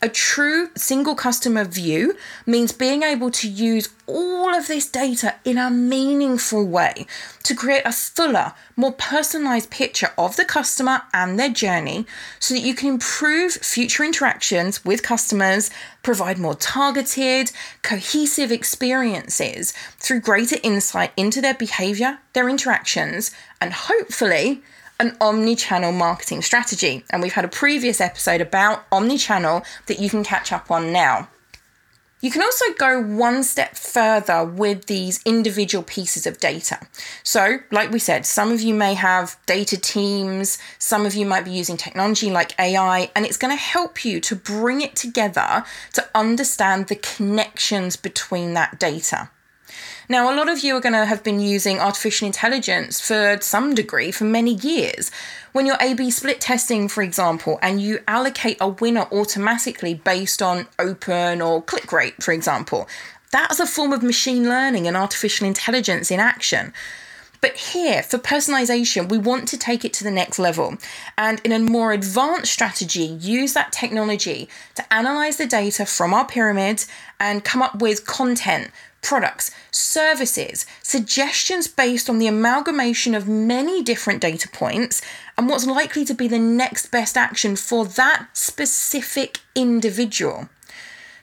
A 0.00 0.08
true 0.08 0.70
single 0.76 1.16
customer 1.16 1.64
view 1.64 2.16
means 2.46 2.70
being 2.70 3.02
able 3.02 3.32
to 3.32 3.48
use 3.48 3.88
all 4.06 4.54
of 4.54 4.68
this 4.68 4.88
data 4.88 5.34
in 5.44 5.58
a 5.58 5.72
meaningful 5.72 6.64
way 6.64 7.04
to 7.42 7.54
create 7.56 7.82
a 7.84 7.90
fuller, 7.90 8.54
more 8.76 8.92
personalized 8.92 9.70
picture 9.70 10.12
of 10.16 10.36
the 10.36 10.44
customer 10.44 11.02
and 11.12 11.36
their 11.36 11.48
journey 11.48 12.06
so 12.38 12.54
that 12.54 12.60
you 12.60 12.76
can 12.76 12.90
improve 12.90 13.54
future 13.54 14.04
interactions 14.04 14.84
with 14.84 15.02
customers, 15.02 15.68
provide 16.04 16.38
more 16.38 16.54
targeted, 16.54 17.50
cohesive 17.82 18.52
experiences 18.52 19.72
through 19.98 20.20
greater 20.20 20.58
insight 20.62 21.10
into 21.16 21.40
their 21.40 21.54
behavior, 21.54 22.20
their 22.34 22.48
interactions, 22.48 23.32
and 23.60 23.72
hopefully 23.72 24.62
an 25.00 25.16
omni 25.20 25.54
channel 25.54 25.92
marketing 25.92 26.42
strategy. 26.42 27.04
And 27.10 27.22
we've 27.22 27.32
had 27.32 27.44
a 27.44 27.48
previous 27.48 28.00
episode 28.00 28.40
about 28.40 28.84
omni 28.90 29.18
channel 29.18 29.64
that 29.86 30.00
you 30.00 30.10
can 30.10 30.24
catch 30.24 30.52
up 30.52 30.70
on 30.70 30.92
now. 30.92 31.28
You 32.20 32.32
can 32.32 32.42
also 32.42 32.64
go 32.76 33.00
one 33.00 33.44
step 33.44 33.76
further 33.76 34.44
with 34.44 34.86
these 34.86 35.20
individual 35.24 35.84
pieces 35.84 36.26
of 36.26 36.38
data. 36.38 36.80
So, 37.22 37.58
like 37.70 37.92
we 37.92 38.00
said, 38.00 38.26
some 38.26 38.50
of 38.50 38.60
you 38.60 38.74
may 38.74 38.94
have 38.94 39.38
data 39.46 39.76
teams, 39.76 40.58
some 40.80 41.06
of 41.06 41.14
you 41.14 41.24
might 41.24 41.44
be 41.44 41.52
using 41.52 41.76
technology 41.76 42.28
like 42.28 42.58
AI, 42.58 43.08
and 43.14 43.24
it's 43.24 43.36
going 43.36 43.56
to 43.56 43.62
help 43.62 44.04
you 44.04 44.20
to 44.22 44.34
bring 44.34 44.80
it 44.80 44.96
together 44.96 45.64
to 45.92 46.08
understand 46.12 46.88
the 46.88 46.96
connections 46.96 47.94
between 47.94 48.54
that 48.54 48.80
data. 48.80 49.30
Now, 50.10 50.32
a 50.32 50.36
lot 50.36 50.48
of 50.48 50.60
you 50.60 50.74
are 50.74 50.80
going 50.80 50.94
to 50.94 51.04
have 51.04 51.22
been 51.22 51.38
using 51.38 51.78
artificial 51.78 52.26
intelligence 52.26 52.98
for 52.98 53.36
some 53.42 53.74
degree 53.74 54.10
for 54.10 54.24
many 54.24 54.54
years. 54.54 55.10
When 55.52 55.66
you're 55.66 55.76
A 55.82 55.92
B 55.92 56.10
split 56.10 56.40
testing, 56.40 56.88
for 56.88 57.02
example, 57.02 57.58
and 57.60 57.82
you 57.82 57.98
allocate 58.08 58.56
a 58.58 58.68
winner 58.68 59.06
automatically 59.12 59.92
based 59.92 60.40
on 60.40 60.66
open 60.78 61.42
or 61.42 61.60
click 61.60 61.92
rate, 61.92 62.22
for 62.22 62.32
example, 62.32 62.88
that's 63.32 63.60
a 63.60 63.66
form 63.66 63.92
of 63.92 64.02
machine 64.02 64.44
learning 64.44 64.86
and 64.86 64.96
artificial 64.96 65.46
intelligence 65.46 66.10
in 66.10 66.20
action. 66.20 66.72
But 67.42 67.56
here, 67.56 68.02
for 68.02 68.18
personalization, 68.18 69.10
we 69.10 69.18
want 69.18 69.46
to 69.48 69.58
take 69.58 69.84
it 69.84 69.92
to 69.94 70.04
the 70.04 70.10
next 70.10 70.38
level 70.38 70.78
and, 71.18 71.40
in 71.44 71.52
a 71.52 71.58
more 71.58 71.92
advanced 71.92 72.52
strategy, 72.52 73.04
use 73.04 73.52
that 73.52 73.72
technology 73.72 74.48
to 74.74 74.92
analyze 74.92 75.36
the 75.36 75.46
data 75.46 75.84
from 75.84 76.14
our 76.14 76.26
pyramids 76.26 76.88
and 77.20 77.44
come 77.44 77.62
up 77.62 77.80
with 77.80 78.06
content 78.06 78.70
products, 79.08 79.50
services, 79.70 80.66
suggestions 80.82 81.66
based 81.66 82.10
on 82.10 82.18
the 82.18 82.26
amalgamation 82.26 83.14
of 83.14 83.26
many 83.26 83.82
different 83.82 84.20
data 84.20 84.46
points 84.46 85.00
and 85.38 85.48
what's 85.48 85.64
likely 85.64 86.04
to 86.04 86.12
be 86.12 86.28
the 86.28 86.38
next 86.38 86.90
best 86.90 87.16
action 87.16 87.56
for 87.56 87.86
that 87.86 88.26
specific 88.34 89.38
individual. 89.54 90.50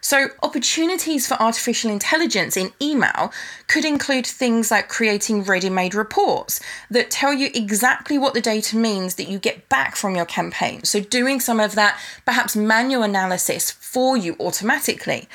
So, 0.02 0.30
opportunities 0.42 1.28
for 1.28 1.36
artificial 1.36 1.92
intelligence 1.92 2.58
in 2.58 2.72
email 2.82 3.32
could 3.68 3.86
include 3.86 4.26
things 4.26 4.72
like 4.72 4.90
creating 4.90 5.44
ready 5.44 5.70
made 5.70 5.94
reports 5.94 6.60
that 6.90 7.12
tell 7.12 7.34
you 7.34 7.52
exactly 7.54 8.18
what 8.18 8.34
the 8.34 8.42
data 8.42 8.78
means 8.78 9.14
that 9.16 9.30
you 9.30 9.38
get 9.38 9.70
back 9.70 9.96
from 9.96 10.16
your 10.16 10.26
campaign. 10.26 10.84
So, 10.86 11.00
doing 11.02 11.40
some 11.40 11.60
of 11.60 11.76
that 11.76 12.00
perhaps 12.26 12.56
manual 12.56 13.04
analysis 13.04 13.70
for 13.70 14.18
you 14.18 14.36
automatically 14.40 15.30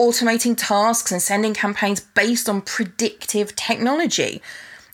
automating 0.00 0.56
tasks 0.56 1.12
and 1.12 1.20
sending 1.20 1.52
campaigns 1.52 2.00
based 2.00 2.48
on 2.48 2.62
predictive 2.62 3.54
technology, 3.54 4.40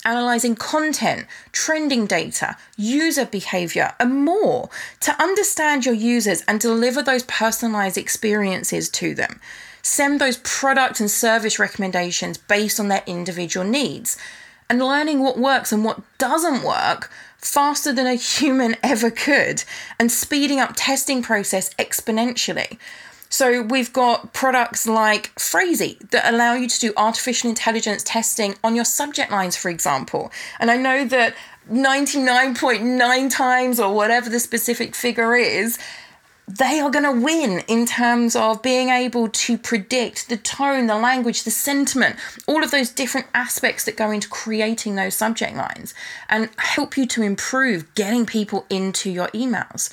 analyzing 0.05 0.57
content, 0.57 1.27
trending 1.53 2.07
data, 2.07 2.57
user 2.77 3.25
behavior, 3.25 3.95
and 4.01 4.25
more 4.25 4.69
to 4.99 5.23
understand 5.23 5.87
your 5.87 5.95
users 5.95 6.43
and 6.49 6.59
deliver 6.59 7.03
those 7.03 7.23
personalized 7.23 7.97
experiences 7.97 8.89
to 8.89 9.15
them. 9.15 9.41
Send 9.81 10.21
those 10.21 10.39
product 10.39 10.99
and 10.99 11.09
service 11.09 11.61
recommendations 11.61 12.37
based 12.37 12.81
on 12.81 12.89
their 12.89 13.05
individual 13.07 13.65
needs. 13.65 14.19
And 14.69 14.81
learning 14.81 15.21
what 15.21 15.39
works 15.39 15.71
and 15.71 15.85
what 15.85 16.03
doesn't 16.19 16.65
work 16.65 17.09
faster 17.39 17.93
than 17.93 18.09
a 18.09 18.15
human 18.35 18.75
ever 18.83 19.13
could, 19.13 19.63
and 20.01 20.11
speeding 20.11 20.59
up 20.59 20.73
testing 20.75 21.23
process 21.23 21.73
exponentially 21.75 22.79
So 23.29 23.63
we've 23.63 23.93
got 23.93 24.33
products 24.33 24.87
like 24.87 25.33
Phrasee 25.39 25.99
that 26.11 26.33
allow 26.33 26.55
you 26.55 26.69
to 26.69 26.81
do 26.81 26.93
artificial 26.97 27.51
intelligence 27.51 28.03
testing 28.03 28.55
on 28.63 28.77
your 28.77 28.85
subject 28.85 29.31
lines, 29.31 29.57
for 29.57 29.69
example. 29.69 30.31
And 30.61 30.71
I 30.71 30.77
know 30.77 31.05
that 31.07 31.35
99.9 31.71 33.31
times 33.31 33.81
or 33.81 33.95
whatever 33.95 34.31
the 34.31 34.39
specific 34.39 34.95
figure 34.95 35.35
is, 35.35 35.79
they 36.49 36.79
are 36.79 36.91
going 36.91 37.05
to 37.05 37.25
win 37.25 37.65
in 37.67 37.87
terms 37.87 38.37
of 38.37 38.63
being 38.63 38.89
able 38.89 39.29
to 39.29 39.59
predict 39.59 40.29
the 40.29 40.37
tone, 40.37 40.87
the 40.87 40.95
language, 40.95 41.43
the 41.43 41.51
sentiment, 41.51 42.17
all 42.47 42.63
of 42.63 42.71
those 42.71 42.91
different 42.91 43.27
aspects 43.35 43.85
that 43.85 43.97
go 43.97 44.13
into 44.13 44.29
creating 44.29 44.95
those 44.95 45.17
subject 45.17 45.57
lines 45.57 45.93
and 46.29 46.49
help 46.59 46.97
you 46.97 47.05
to 47.07 47.23
improve 47.23 47.93
getting 47.97 48.25
people 48.25 48.65
into 48.71 49.11
your 49.11 49.27
emails. 49.29 49.93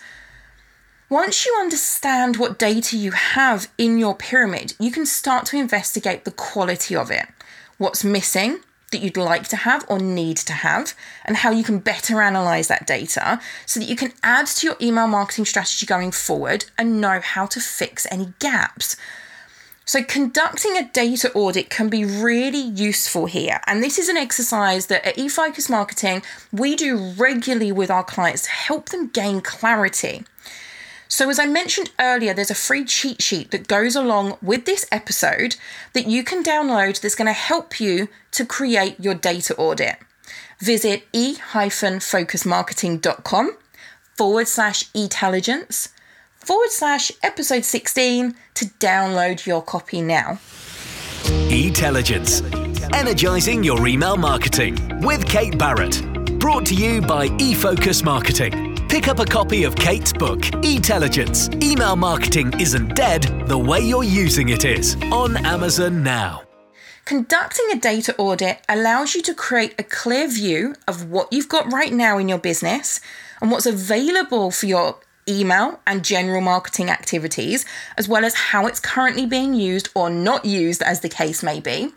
Once 1.14 1.46
you 1.46 1.56
understand 1.60 2.38
what 2.38 2.58
data 2.58 2.98
you 2.98 3.12
have 3.12 3.70
in 3.78 4.00
your 4.00 4.16
pyramid, 4.16 4.74
you 4.80 4.90
can 4.90 5.06
start 5.06 5.46
to 5.46 5.56
investigate 5.56 6.26
the 6.26 6.32
quality 6.32 6.96
of 6.96 7.12
it. 7.12 7.28
What's 7.78 8.04
missing 8.04 8.62
that 8.92 8.98
you'd 8.98 9.16
like 9.16 9.48
to 9.50 9.58
have 9.58 9.86
or 9.88 10.00
need 10.00 10.38
to 10.38 10.54
have, 10.54 10.96
and 11.24 11.38
how 11.38 11.52
you 11.52 11.64
can 11.64 11.78
better 11.78 12.20
analyze 12.20 12.68
that 12.68 12.88
data 12.88 13.40
so 13.68 13.80
that 13.80 13.88
you 13.88 13.96
can 13.96 14.12
add 14.24 14.48
to 14.48 14.66
your 14.66 14.76
email 14.82 15.06
marketing 15.06 15.46
strategy 15.46 15.86
going 15.86 16.12
forward 16.12 16.66
and 16.80 17.00
know 17.00 17.20
how 17.20 17.46
to 17.46 17.60
fix 17.60 18.08
any 18.10 18.34
gaps. 18.40 18.98
So, 19.86 20.04
conducting 20.04 20.76
a 20.78 20.90
data 20.90 21.32
audit 21.34 21.70
can 21.70 21.90
be 21.90 22.06
really 22.06 22.58
useful 22.58 23.28
here. 23.28 23.62
And 23.68 23.84
this 23.84 24.00
is 24.00 24.10
an 24.10 24.18
exercise 24.18 24.88
that 24.88 25.06
at 25.06 25.18
eFocus 25.18 25.70
Marketing 25.70 26.24
we 26.52 26.76
do 26.76 26.98
regularly 26.98 27.72
with 27.72 27.92
our 27.92 28.04
clients 28.04 28.46
to 28.46 28.50
help 28.50 28.90
them 28.90 29.10
gain 29.10 29.42
clarity. 29.42 30.24
So, 31.14 31.30
as 31.30 31.38
I 31.38 31.46
mentioned 31.46 31.92
earlier, 32.00 32.34
there's 32.34 32.50
a 32.50 32.56
free 32.56 32.86
cheat 32.86 33.22
sheet 33.22 33.52
that 33.52 33.68
goes 33.68 33.96
along 33.96 34.40
with 34.42 34.66
this 34.66 34.88
episode 34.92 35.58
that 35.94 36.08
you 36.08 36.24
can 36.24 36.44
download 36.44 37.00
that's 37.00 37.14
going 37.14 37.28
to 37.28 37.34
help 37.34 37.80
you 37.80 38.08
to 38.32 38.44
create 38.44 39.00
your 39.00 39.14
data 39.14 39.56
audit. 39.56 39.98
Visit 40.60 41.04
e-focusmarketing.com 41.14 43.58
forward 44.18 44.48
slash 44.48 44.90
etelligence 44.96 45.90
forward 46.34 46.72
slash 46.72 47.12
episode 47.22 47.64
16 47.64 48.34
to 48.56 48.66
download 48.80 49.46
your 49.46 49.62
copy 49.62 50.02
now. 50.02 50.40
Etelligence, 51.52 52.42
energizing 52.92 53.64
your 53.64 53.88
email 53.88 54.18
marketing 54.18 55.00
with 55.02 55.28
Kate 55.28 55.60
Barrett. 55.60 56.02
Brought 56.40 56.66
to 56.66 56.74
you 56.74 57.02
by 57.02 57.28
eFocus 57.28 58.04
Marketing. 58.04 58.73
Pick 58.94 59.08
up 59.08 59.18
a 59.18 59.26
copy 59.26 59.64
of 59.64 59.76
Kate's 59.76 60.14
book, 60.14 60.46
Etelligence 60.64 61.50
Email 61.64 61.96
Marketing 61.96 62.54
Isn't 62.60 62.94
Dead, 62.94 63.24
the 63.48 63.58
way 63.58 63.80
you're 63.80 64.04
using 64.04 64.50
it 64.50 64.66
is, 64.66 64.96
on 65.12 65.36
Amazon 65.48 66.04
now. 66.04 66.44
Conducting 67.04 67.66
a 67.72 67.80
data 67.80 68.14
audit 68.20 68.62
allows 68.70 69.16
you 69.16 69.24
to 69.24 69.34
create 69.34 69.74
a 69.80 69.84
clear 69.84 70.28
view 70.28 70.76
of 70.88 71.10
what 71.10 71.34
you've 71.34 71.50
got 71.50 71.74
right 71.74 71.92
now 71.92 72.20
in 72.20 72.30
your 72.30 72.38
business 72.38 73.02
and 73.42 73.50
what's 73.50 73.66
available 73.66 74.52
for 74.52 74.68
your 74.68 75.00
email 75.28 75.80
and 75.88 76.06
general 76.06 76.42
marketing 76.42 76.92
activities, 76.92 77.66
as 77.98 78.08
well 78.08 78.24
as 78.24 78.36
how 78.36 78.68
it's 78.68 78.80
currently 78.80 79.26
being 79.26 79.56
used 79.56 79.90
or 79.96 80.12
not 80.12 80.46
used, 80.46 80.84
as 80.84 81.00
the 81.00 81.10
case 81.10 81.42
may 81.42 81.60
be 81.60 81.92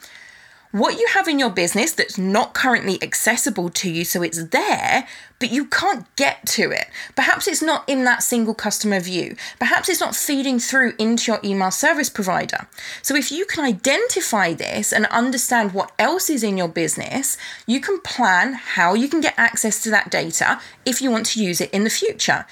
what 0.78 0.98
you 0.98 1.06
have 1.14 1.26
in 1.26 1.38
your 1.38 1.50
business 1.50 1.92
that's 1.92 2.18
not 2.18 2.52
currently 2.52 3.02
accessible 3.02 3.70
to 3.70 3.90
you, 3.90 4.04
so 4.04 4.22
it's 4.22 4.44
there, 4.48 5.08
but 5.38 5.50
you 5.50 5.64
can't 5.66 6.04
get 6.16 6.44
to 6.46 6.70
it. 6.70 6.86
Perhaps 7.14 7.48
it's 7.48 7.62
not 7.62 7.88
in 7.88 8.04
that 8.04 8.22
single 8.22 8.54
customer 8.54 9.00
view. 9.00 9.36
Perhaps 9.58 9.88
it's 9.88 10.00
not 10.00 10.14
feeding 10.14 10.58
through 10.58 10.92
into 10.98 11.32
your 11.32 11.40
email 11.42 11.70
service 11.70 12.10
provider. 12.10 12.66
So, 13.00 13.14
if 13.14 13.32
you 13.32 13.46
can 13.46 13.64
identify 13.64 14.52
this 14.52 14.92
and 14.92 15.06
understand 15.06 15.72
what 15.72 15.92
else 15.98 16.28
is 16.28 16.42
in 16.42 16.58
your 16.58 16.68
business, 16.68 17.38
you 17.66 17.80
can 17.80 18.00
plan 18.00 18.54
how 18.54 18.94
you 18.94 19.08
can 19.08 19.20
get 19.20 19.34
access 19.38 19.82
to 19.82 19.90
that 19.90 20.10
data 20.10 20.60
if 20.84 21.00
you 21.00 21.10
want 21.10 21.26
to 21.26 21.42
use 21.42 21.60
it 21.60 21.70
in 21.70 21.84
the 21.84 21.90
future. 21.90 22.44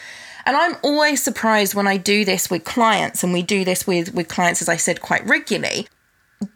And 0.46 0.56
I'm 0.56 0.76
always 0.82 1.22
surprised 1.22 1.74
when 1.74 1.86
I 1.86 1.96
do 1.96 2.24
this 2.24 2.50
with 2.50 2.64
clients, 2.64 3.22
and 3.22 3.32
we 3.32 3.42
do 3.42 3.64
this 3.64 3.86
with, 3.86 4.14
with 4.14 4.28
clients, 4.28 4.60
as 4.60 4.68
I 4.68 4.76
said, 4.76 5.00
quite 5.00 5.26
regularly, 5.26 5.88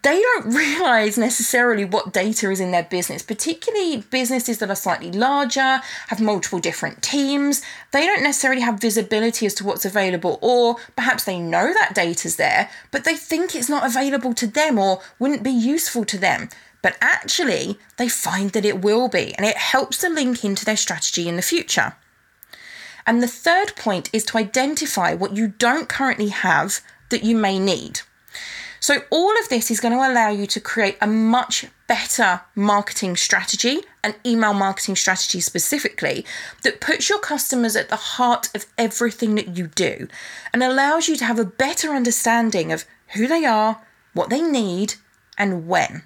they 0.02 0.20
don't 0.20 0.54
realize 0.54 1.18
necessarily 1.18 1.84
what 1.84 2.12
data 2.12 2.50
is 2.50 2.60
in 2.60 2.70
their 2.70 2.84
business, 2.84 3.22
particularly 3.22 4.04
businesses 4.10 4.58
that 4.58 4.70
are 4.70 4.76
slightly 4.76 5.12
larger, 5.12 5.80
have 6.08 6.20
multiple 6.20 6.58
different 6.58 7.02
teams. 7.02 7.62
They 7.92 8.06
don't 8.06 8.22
necessarily 8.22 8.62
have 8.62 8.80
visibility 8.80 9.46
as 9.46 9.54
to 9.54 9.64
what's 9.64 9.84
available, 9.84 10.38
or 10.42 10.76
perhaps 10.96 11.24
they 11.24 11.38
know 11.38 11.72
that 11.72 11.94
data's 11.94 12.36
there, 12.36 12.70
but 12.90 13.04
they 13.04 13.16
think 13.16 13.54
it's 13.54 13.68
not 13.68 13.86
available 13.86 14.34
to 14.34 14.46
them 14.46 14.78
or 14.78 15.00
wouldn't 15.18 15.42
be 15.42 15.50
useful 15.50 16.04
to 16.06 16.18
them. 16.18 16.48
But 16.80 16.96
actually, 17.00 17.78
they 17.96 18.08
find 18.08 18.50
that 18.50 18.64
it 18.64 18.82
will 18.82 19.08
be, 19.08 19.34
and 19.34 19.44
it 19.44 19.56
helps 19.56 19.98
to 19.98 20.08
link 20.08 20.44
into 20.44 20.64
their 20.64 20.76
strategy 20.76 21.28
in 21.28 21.36
the 21.36 21.42
future. 21.42 21.96
And 23.06 23.22
the 23.22 23.26
third 23.26 23.74
point 23.74 24.10
is 24.12 24.24
to 24.26 24.38
identify 24.38 25.14
what 25.14 25.34
you 25.34 25.48
don't 25.48 25.88
currently 25.88 26.28
have 26.28 26.80
that 27.08 27.24
you 27.24 27.36
may 27.36 27.58
need. 27.58 28.02
So, 28.88 29.02
all 29.10 29.38
of 29.38 29.50
this 29.50 29.70
is 29.70 29.80
going 29.80 29.92
to 29.92 30.10
allow 30.10 30.30
you 30.30 30.46
to 30.46 30.60
create 30.60 30.96
a 31.02 31.06
much 31.06 31.66
better 31.88 32.40
marketing 32.54 33.16
strategy, 33.16 33.80
an 34.02 34.14
email 34.24 34.54
marketing 34.54 34.96
strategy 34.96 35.40
specifically, 35.40 36.24
that 36.62 36.80
puts 36.80 37.10
your 37.10 37.18
customers 37.18 37.76
at 37.76 37.90
the 37.90 37.96
heart 37.96 38.48
of 38.54 38.64
everything 38.78 39.34
that 39.34 39.58
you 39.58 39.66
do 39.66 40.08
and 40.54 40.62
allows 40.62 41.06
you 41.06 41.16
to 41.16 41.26
have 41.26 41.38
a 41.38 41.44
better 41.44 41.90
understanding 41.90 42.72
of 42.72 42.86
who 43.08 43.26
they 43.26 43.44
are, 43.44 43.82
what 44.14 44.30
they 44.30 44.40
need, 44.40 44.94
and 45.36 45.68
when. 45.68 46.04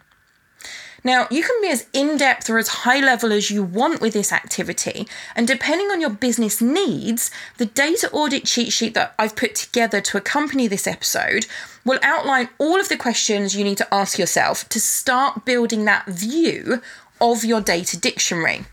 Now, 1.05 1.29
you 1.31 1.43
can 1.45 1.61
be 1.63 1.69
as 1.69 1.87
in 1.93 2.17
depth 2.17 2.51
or 2.51 2.59
as 2.59 2.69
high 2.69 2.99
level 3.01 3.33
as 3.33 3.49
you 3.49 3.63
want 3.63 4.01
with 4.01 4.13
this 4.13 4.33
activity, 4.33 5.07
and 5.37 5.47
depending 5.47 5.93
on 5.93 6.01
your 6.01 6.11
business 6.11 6.61
needs, 6.61 7.31
the 7.59 7.67
data 7.67 8.11
audit 8.11 8.45
cheat 8.45 8.73
sheet 8.73 8.95
that 8.95 9.15
I've 9.21 9.37
put 9.37 9.55
together 9.55 10.01
to 10.01 10.19
accompany 10.19 10.67
this 10.67 10.89
episode 10.89 11.47
will 11.85 11.99
outline 12.03 12.49
all 12.59 12.81
of 12.81 12.89
the 12.89 12.97
questions 12.97 13.57
you 13.57 13.65
need 13.65 13.79
to 13.79 13.95
ask 13.95 14.19
yourself 14.19 14.69
to 14.69 14.81
start 14.81 15.45
building 15.45 15.85
that 15.85 16.07
view 16.07 16.81
of 17.21 17.45
your 17.45 17.61
data 17.61 17.99
dictionary. 17.99 18.65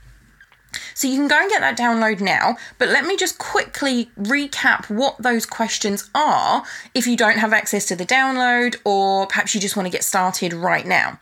So 0.93 1.07
you 1.07 1.15
can 1.15 1.27
go 1.27 1.39
and 1.39 1.49
get 1.49 1.61
that 1.61 1.77
download 1.77 2.19
now, 2.19 2.57
but 2.77 2.89
let 2.89 3.05
me 3.05 3.17
just 3.17 3.37
quickly 3.37 4.11
recap 4.19 4.89
what 4.89 5.17
those 5.17 5.45
questions 5.45 6.09
are 6.13 6.63
if 6.93 7.07
you 7.07 7.17
don't 7.17 7.39
have 7.39 7.53
access 7.53 7.85
to 7.87 7.95
the 7.95 8.05
download 8.05 8.75
or 8.83 9.25
perhaps 9.25 9.55
you 9.55 9.61
just 9.61 9.75
want 9.75 9.87
to 9.87 9.91
get 9.91 10.03
started 10.03 10.53
right 10.53 10.85
now. 10.85 11.19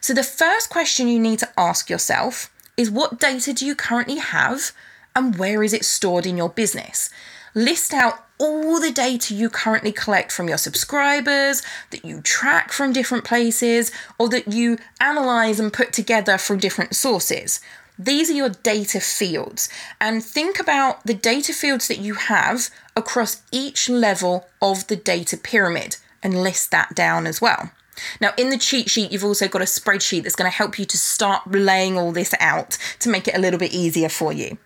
So, 0.00 0.14
the 0.14 0.22
first 0.22 0.70
question 0.70 1.08
you 1.08 1.18
need 1.18 1.40
to 1.40 1.50
ask 1.58 1.90
yourself 1.90 2.50
is 2.76 2.90
what 2.90 3.18
data 3.18 3.52
do 3.52 3.66
you 3.66 3.74
currently 3.74 4.18
have 4.18 4.72
and 5.14 5.36
where 5.36 5.62
is 5.62 5.72
it 5.72 5.84
stored 5.84 6.24
in 6.24 6.36
your 6.36 6.48
business? 6.48 7.10
List 7.54 7.92
out 7.92 8.27
all 8.38 8.80
the 8.80 8.92
data 8.92 9.34
you 9.34 9.50
currently 9.50 9.92
collect 9.92 10.32
from 10.32 10.48
your 10.48 10.58
subscribers, 10.58 11.62
that 11.90 12.04
you 12.04 12.20
track 12.20 12.72
from 12.72 12.92
different 12.92 13.24
places, 13.24 13.90
or 14.18 14.28
that 14.28 14.52
you 14.52 14.78
analyze 15.00 15.58
and 15.60 15.72
put 15.72 15.92
together 15.92 16.38
from 16.38 16.58
different 16.58 16.94
sources. 16.94 17.60
These 17.98 18.30
are 18.30 18.34
your 18.34 18.50
data 18.50 19.00
fields, 19.00 19.68
and 20.00 20.22
think 20.22 20.60
about 20.60 21.04
the 21.04 21.14
data 21.14 21.52
fields 21.52 21.88
that 21.88 21.98
you 21.98 22.14
have 22.14 22.70
across 22.94 23.42
each 23.50 23.88
level 23.88 24.46
of 24.62 24.86
the 24.86 24.96
data 24.96 25.36
pyramid 25.36 25.96
and 26.22 26.42
list 26.42 26.70
that 26.70 26.94
down 26.94 27.26
as 27.26 27.40
well. 27.40 27.72
Now, 28.20 28.32
in 28.36 28.50
the 28.50 28.58
cheat 28.58 28.88
sheet, 28.88 29.10
you've 29.10 29.24
also 29.24 29.48
got 29.48 29.62
a 29.62 29.64
spreadsheet 29.64 30.22
that's 30.22 30.36
going 30.36 30.50
to 30.50 30.56
help 30.56 30.78
you 30.78 30.84
to 30.84 30.96
start 30.96 31.50
laying 31.50 31.98
all 31.98 32.12
this 32.12 32.32
out 32.38 32.78
to 33.00 33.08
make 33.08 33.26
it 33.26 33.34
a 33.34 33.40
little 33.40 33.58
bit 33.58 33.72
easier 33.72 34.08
for 34.08 34.32
you. 34.32 34.58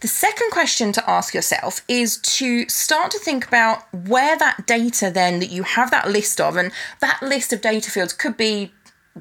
The 0.00 0.08
second 0.08 0.50
question 0.52 0.92
to 0.92 1.10
ask 1.10 1.34
yourself 1.34 1.82
is 1.88 2.18
to 2.18 2.68
start 2.68 3.10
to 3.10 3.18
think 3.18 3.46
about 3.46 3.92
where 3.92 4.38
that 4.38 4.66
data 4.66 5.10
then 5.12 5.40
that 5.40 5.50
you 5.50 5.64
have 5.64 5.90
that 5.90 6.08
list 6.08 6.40
of, 6.40 6.56
and 6.56 6.70
that 7.00 7.20
list 7.22 7.52
of 7.52 7.60
data 7.60 7.90
fields 7.90 8.12
could 8.12 8.36
be 8.36 8.72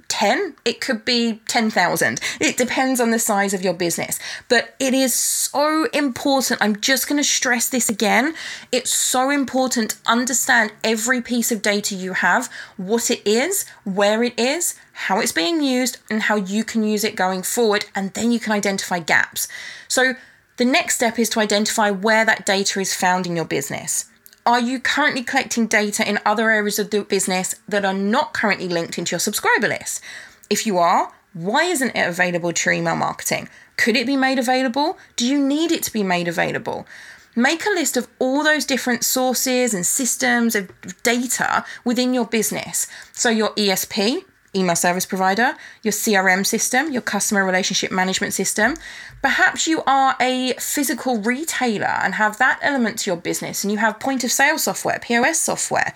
10 0.09 0.55
it 0.63 0.79
could 0.79 1.03
be 1.05 1.41
10,000 1.47 2.21
it 2.39 2.55
depends 2.55 3.01
on 3.01 3.09
the 3.09 3.17
size 3.17 3.51
of 3.53 3.63
your 3.63 3.73
business. 3.73 4.19
But 4.47 4.75
it 4.79 4.93
is 4.93 5.11
so 5.11 5.85
important 5.85 6.61
i'm 6.61 6.79
just 6.79 7.07
going 7.09 7.17
to 7.17 7.23
stress 7.23 7.67
this 7.67 7.89
again 7.89 8.35
it's 8.71 8.93
so 8.93 9.31
important 9.31 9.91
to 9.91 9.97
understand 10.05 10.71
every 10.83 11.19
piece 11.19 11.51
of 11.51 11.63
data 11.63 11.95
you 11.95 12.13
have 12.13 12.47
what 12.75 13.09
it 13.09 13.25
is 13.25 13.65
where 13.85 14.23
it 14.23 14.39
is 14.39 14.75
how 14.93 15.19
it's 15.19 15.31
being 15.31 15.61
used 15.61 15.97
and 16.09 16.23
how 16.23 16.35
you 16.35 16.63
can 16.63 16.83
use 16.83 17.03
it 17.03 17.15
going 17.15 17.43
forward 17.43 17.85
and 17.95 18.13
then 18.13 18.31
you 18.31 18.39
can 18.39 18.51
identify 18.51 18.99
gaps. 18.99 19.47
So 19.87 20.13
the 20.57 20.65
next 20.65 20.95
step 20.95 21.17
is 21.17 21.29
to 21.29 21.39
identify 21.39 21.89
where 21.89 22.25
that 22.25 22.45
data 22.45 22.79
is 22.79 22.93
found 22.93 23.25
in 23.25 23.35
your 23.35 23.45
business 23.45 24.05
are 24.47 24.61
you 24.61 24.79
currently 24.79 25.23
collecting 25.23 25.67
data 25.67 26.07
in 26.07 26.19
other 26.25 26.49
areas 26.49 26.79
of 26.79 26.89
the 26.89 27.03
business 27.03 27.55
that 27.67 27.83
are 27.83 27.93
not 27.93 28.33
currently 28.33 28.69
linked 28.69 28.97
into 28.97 29.11
your 29.11 29.19
subscriber 29.19 29.67
list? 29.67 30.01
If 30.49 30.65
you 30.65 30.77
are, 30.77 31.11
why 31.33 31.65
isn't 31.65 31.97
it 31.97 32.07
available 32.07 32.53
to 32.53 32.71
email 32.71 32.95
marketing? 32.95 33.49
Could 33.75 33.97
it 33.97 34.07
be 34.07 34.15
made 34.15 34.39
available? 34.39 34.97
Do 35.17 35.27
you 35.27 35.37
need 35.37 35.73
it 35.73 35.83
to 35.83 35.91
be 35.91 36.01
made 36.01 36.29
available? 36.29 36.87
Make 37.35 37.65
a 37.65 37.71
list 37.71 37.97
of 37.97 38.07
all 38.19 38.41
those 38.41 38.63
different 38.63 39.03
sources 39.03 39.73
and 39.73 39.85
systems 39.85 40.55
of 40.55 40.71
data 41.03 41.65
within 41.83 42.13
your 42.13 42.25
business. 42.25 42.87
So, 43.11 43.29
your 43.29 43.49
ESP, 43.55 44.23
email 44.55 44.75
service 44.75 45.05
provider, 45.05 45.55
your 45.83 45.91
CRM 45.91 46.45
system, 46.45 46.91
your 46.91 47.01
customer 47.01 47.45
relationship 47.45 47.91
management 47.91 48.33
system. 48.33 48.75
Perhaps 49.21 49.67
you 49.67 49.83
are 49.87 50.15
a 50.21 50.53
physical 50.59 51.17
retailer 51.17 51.85
and 51.85 52.15
have 52.15 52.37
that 52.37 52.59
element 52.61 52.99
to 52.99 53.09
your 53.09 53.17
business 53.17 53.63
and 53.63 53.71
you 53.71 53.77
have 53.79 53.99
point 53.99 54.23
of 54.23 54.31
sale 54.31 54.57
software, 54.57 54.99
POS 54.99 55.39
software, 55.39 55.93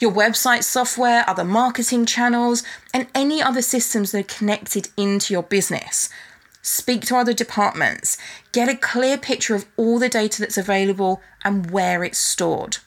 your 0.00 0.12
website 0.12 0.64
software, 0.64 1.24
other 1.28 1.44
marketing 1.44 2.06
channels, 2.06 2.62
and 2.92 3.06
any 3.14 3.42
other 3.42 3.62
systems 3.62 4.10
that 4.10 4.18
are 4.18 4.36
connected 4.38 4.88
into 4.96 5.32
your 5.32 5.42
business. 5.42 6.08
Speak 6.62 7.02
to 7.06 7.16
other 7.16 7.32
departments, 7.32 8.16
get 8.52 8.68
a 8.68 8.76
clear 8.76 9.18
picture 9.18 9.54
of 9.54 9.66
all 9.76 9.98
the 9.98 10.08
data 10.08 10.40
that's 10.40 10.58
available 10.58 11.20
and 11.44 11.70
where 11.70 12.04
it's 12.04 12.18
stored. 12.18 12.78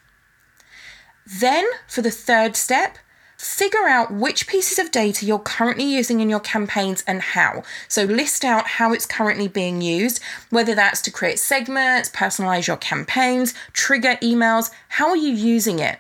Then, 1.26 1.66
for 1.88 2.02
the 2.02 2.12
third 2.12 2.56
step, 2.56 2.98
figure 3.46 3.88
out 3.88 4.12
which 4.12 4.48
pieces 4.48 4.80
of 4.80 4.92
data 4.92 5.26
you're 5.26 5.38
currently 5.38 5.86
using 5.86 6.20
in 6.20 6.30
your 6.30 6.40
campaigns 6.40 7.04
and 7.06 7.22
how. 7.22 7.62
So, 7.88 8.04
list 8.04 8.44
out 8.44 8.66
how 8.68 8.92
it's 8.92 9.06
currently 9.06 9.48
being 9.48 9.82
used, 9.82 10.20
whether 10.50 10.74
that's 10.74 11.02
to 11.04 11.12
create 11.12 11.40
segments, 11.40 12.10
personalize 12.10 12.66
your 12.66 12.78
campaigns, 12.78 13.54
trigger 13.72 14.16
emails. 14.16 14.72
How 14.90 15.10
are 15.10 15.18
you 15.18 15.32
using 15.32 15.80
it? 15.80 16.00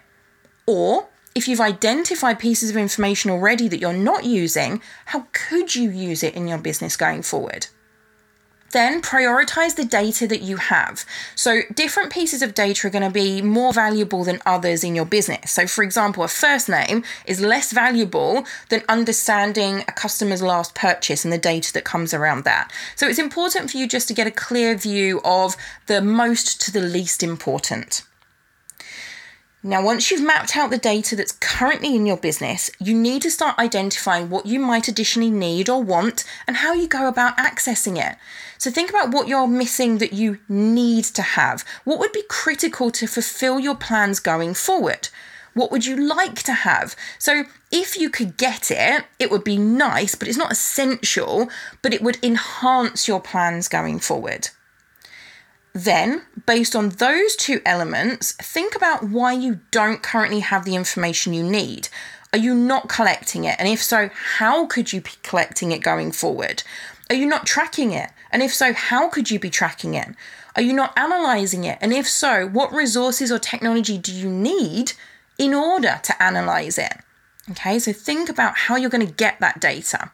Or 0.65 1.07
if 1.35 1.47
you've 1.47 1.61
identified 1.61 2.39
pieces 2.39 2.71
of 2.71 2.77
information 2.77 3.29
already 3.29 3.67
that 3.67 3.79
you're 3.79 3.93
not 3.93 4.25
using, 4.25 4.81
how 5.05 5.27
could 5.31 5.75
you 5.75 5.91
use 5.91 6.23
it 6.23 6.33
in 6.33 6.47
your 6.47 6.57
business 6.57 6.97
going 6.97 7.21
forward? 7.21 7.67
Then 8.75 9.01
prioritize 9.01 9.77
the 9.77 9.85
data 9.85 10.27
that 10.27 10.41
you 10.41 10.57
have. 10.57 11.05
So, 11.33 11.61
different 11.73 12.11
pieces 12.11 12.41
of 12.41 12.53
data 12.53 12.87
are 12.87 12.89
going 12.89 13.05
to 13.05 13.09
be 13.09 13.41
more 13.41 13.71
valuable 13.71 14.25
than 14.25 14.41
others 14.45 14.83
in 14.83 14.95
your 14.95 15.05
business. 15.05 15.49
So, 15.51 15.65
for 15.65 15.81
example, 15.81 16.25
a 16.25 16.27
first 16.27 16.67
name 16.67 17.05
is 17.25 17.39
less 17.39 17.71
valuable 17.71 18.43
than 18.67 18.83
understanding 18.89 19.85
a 19.87 19.93
customer's 19.93 20.41
last 20.41 20.75
purchase 20.75 21.23
and 21.23 21.31
the 21.31 21.37
data 21.37 21.71
that 21.71 21.85
comes 21.85 22.13
around 22.13 22.43
that. 22.43 22.69
So, 22.97 23.07
it's 23.07 23.17
important 23.17 23.71
for 23.71 23.77
you 23.77 23.87
just 23.87 24.09
to 24.09 24.13
get 24.13 24.27
a 24.27 24.41
clear 24.45 24.75
view 24.75 25.21
of 25.23 25.55
the 25.85 26.01
most 26.01 26.59
to 26.63 26.71
the 26.73 26.81
least 26.81 27.23
important. 27.23 28.03
Now, 29.67 29.83
once 29.83 30.11
you've 30.11 30.21
mapped 30.21 30.55
out 30.55 30.69
the 30.69 30.77
data 30.77 31.15
that's 31.15 31.31
currently 31.31 31.95
in 31.95 32.05
your 32.05 32.17
business, 32.17 32.69
you 32.79 32.93
need 32.93 33.23
to 33.23 33.31
start 33.31 33.57
identifying 33.57 34.29
what 34.29 34.45
you 34.45 34.59
might 34.59 34.87
additionally 34.87 35.31
need 35.31 35.69
or 35.69 35.81
want 35.81 36.23
and 36.45 36.57
how 36.57 36.73
you 36.73 36.87
go 36.87 37.07
about 37.07 37.35
accessing 37.37 37.97
it. 37.97 38.15
So, 38.65 38.71
think 38.71 38.89
about 38.89 39.11
what 39.11 39.27
you're 39.27 39.45
missing 39.45 39.99
that 39.99 40.11
you 40.11 40.39
need 40.49 41.03
to 41.03 41.21
have. 41.21 41.63
What 41.83 41.99
would 41.99 42.11
be 42.11 42.23
critical 42.27 42.89
to 42.89 43.05
fulfill 43.05 43.59
your 43.59 43.75
plans 43.75 44.19
going 44.19 44.55
forward? 44.55 45.09
What 45.53 45.71
would 45.71 45.85
you 45.85 45.95
like 45.95 46.41
to 46.41 46.53
have? 46.53 46.95
So, 47.19 47.43
if 47.71 47.95
you 47.95 48.09
could 48.09 48.37
get 48.37 48.71
it, 48.71 49.05
it 49.19 49.29
would 49.29 49.43
be 49.43 49.57
nice, 49.57 50.15
but 50.15 50.27
it's 50.27 50.35
not 50.35 50.51
essential, 50.51 51.47
but 51.83 51.93
it 51.93 52.01
would 52.01 52.17
enhance 52.23 53.07
your 53.07 53.21
plans 53.21 53.67
going 53.67 53.99
forward. 53.99 54.49
Then, 55.73 56.23
based 56.47 56.75
on 56.75 56.89
those 56.89 57.35
two 57.35 57.61
elements, 57.67 58.31
think 58.31 58.75
about 58.75 59.07
why 59.07 59.33
you 59.33 59.59
don't 59.69 60.01
currently 60.01 60.39
have 60.39 60.65
the 60.65 60.75
information 60.75 61.35
you 61.35 61.43
need. 61.43 61.89
Are 62.33 62.39
you 62.39 62.55
not 62.55 62.89
collecting 62.89 63.43
it? 63.43 63.57
And 63.59 63.69
if 63.69 63.83
so, 63.83 64.09
how 64.11 64.65
could 64.65 64.91
you 64.91 65.01
be 65.01 65.11
collecting 65.21 65.71
it 65.71 65.83
going 65.83 66.11
forward? 66.11 66.63
Are 67.09 67.15
you 67.15 67.25
not 67.25 67.45
tracking 67.45 67.91
it? 67.91 68.11
And 68.31 68.41
if 68.41 68.53
so, 68.53 68.73
how 68.73 69.09
could 69.09 69.29
you 69.29 69.39
be 69.39 69.49
tracking 69.49 69.93
it? 69.93 70.09
Are 70.55 70.61
you 70.61 70.73
not 70.73 70.97
analyzing 70.97 71.63
it? 71.63 71.77
And 71.81 71.93
if 71.93 72.07
so, 72.07 72.47
what 72.47 72.73
resources 72.73 73.31
or 73.31 73.39
technology 73.39 73.97
do 73.97 74.13
you 74.13 74.29
need 74.29 74.93
in 75.37 75.53
order 75.53 75.99
to 76.01 76.23
analyze 76.23 76.77
it? 76.77 76.93
Okay, 77.51 77.77
so 77.77 77.93
think 77.93 78.29
about 78.29 78.57
how 78.57 78.75
you're 78.75 78.89
going 78.89 79.05
to 79.05 79.13
get 79.13 79.39
that 79.39 79.59
data. 79.59 80.11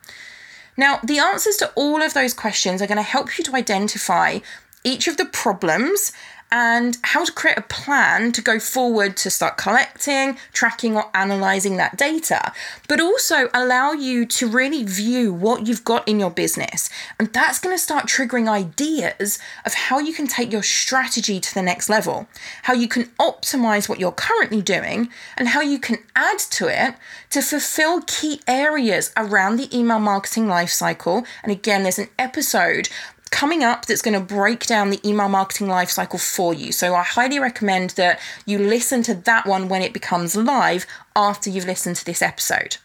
Now, 0.75 0.99
the 1.03 1.19
answers 1.19 1.57
to 1.57 1.71
all 1.75 2.01
of 2.01 2.13
those 2.13 2.33
questions 2.33 2.81
are 2.81 2.87
going 2.87 2.97
to 2.97 3.03
help 3.03 3.37
you 3.37 3.43
to 3.45 3.55
identify 3.55 4.39
each 4.83 5.07
of 5.07 5.17
the 5.17 5.25
problems 5.25 6.11
and 6.51 6.97
how 7.03 7.23
to 7.23 7.31
create 7.31 7.57
a 7.57 7.61
plan 7.61 8.31
to 8.33 8.41
go 8.41 8.59
forward 8.59 9.15
to 9.17 9.29
start 9.29 9.57
collecting, 9.57 10.37
tracking, 10.51 10.95
or 10.95 11.05
analyzing 11.13 11.77
that 11.77 11.97
data, 11.97 12.51
but 12.87 12.99
also 12.99 13.49
allow 13.53 13.93
you 13.93 14.25
to 14.25 14.47
really 14.47 14.83
view 14.83 15.33
what 15.33 15.65
you've 15.65 15.85
got 15.85 16.05
in 16.07 16.19
your 16.19 16.29
business. 16.29 16.89
And 17.17 17.31
that's 17.31 17.59
going 17.59 17.73
to 17.75 17.81
start 17.81 18.07
triggering 18.07 18.49
ideas 18.49 19.39
of 19.65 19.73
how 19.73 19.99
you 19.99 20.13
can 20.13 20.27
take 20.27 20.51
your 20.51 20.63
strategy 20.63 21.39
to 21.39 21.53
the 21.53 21.61
next 21.61 21.89
level, 21.89 22.27
how 22.63 22.73
you 22.73 22.87
can 22.87 23.05
optimize 23.19 23.87
what 23.87 23.99
you're 23.99 24.11
currently 24.11 24.61
doing, 24.61 25.09
and 25.37 25.49
how 25.49 25.61
you 25.61 25.79
can 25.79 25.99
add 26.15 26.39
to 26.39 26.67
it 26.67 26.95
to 27.29 27.41
fulfill 27.41 28.01
key 28.01 28.41
areas 28.47 29.11
around 29.15 29.55
the 29.55 29.75
email 29.77 29.99
marketing 29.99 30.47
lifecycle. 30.47 31.25
And 31.43 31.51
again, 31.51 31.83
there's 31.83 31.99
an 31.99 32.09
episode 32.19 32.89
coming 33.31 33.63
up 33.63 33.85
that's 33.85 34.01
going 34.01 34.13
to 34.13 34.25
break 34.35 34.67
down 34.67 34.89
the 34.89 34.99
email 35.07 35.29
marketing 35.29 35.67
lifecycle 35.67 36.21
for 36.21 36.53
you. 36.53 36.71
So 36.71 36.93
I 36.93 37.03
highly 37.03 37.39
recommend 37.39 37.91
that 37.91 38.19
you 38.45 38.59
listen 38.59 39.01
to 39.03 39.15
that 39.15 39.47
one 39.47 39.67
when 39.69 39.81
it 39.81 39.93
becomes 39.93 40.35
live 40.35 40.85
after 41.15 41.49
you've 41.49 41.65
listened 41.65 41.95
to 41.95 42.05
this 42.05 42.21
episode. 42.21 42.77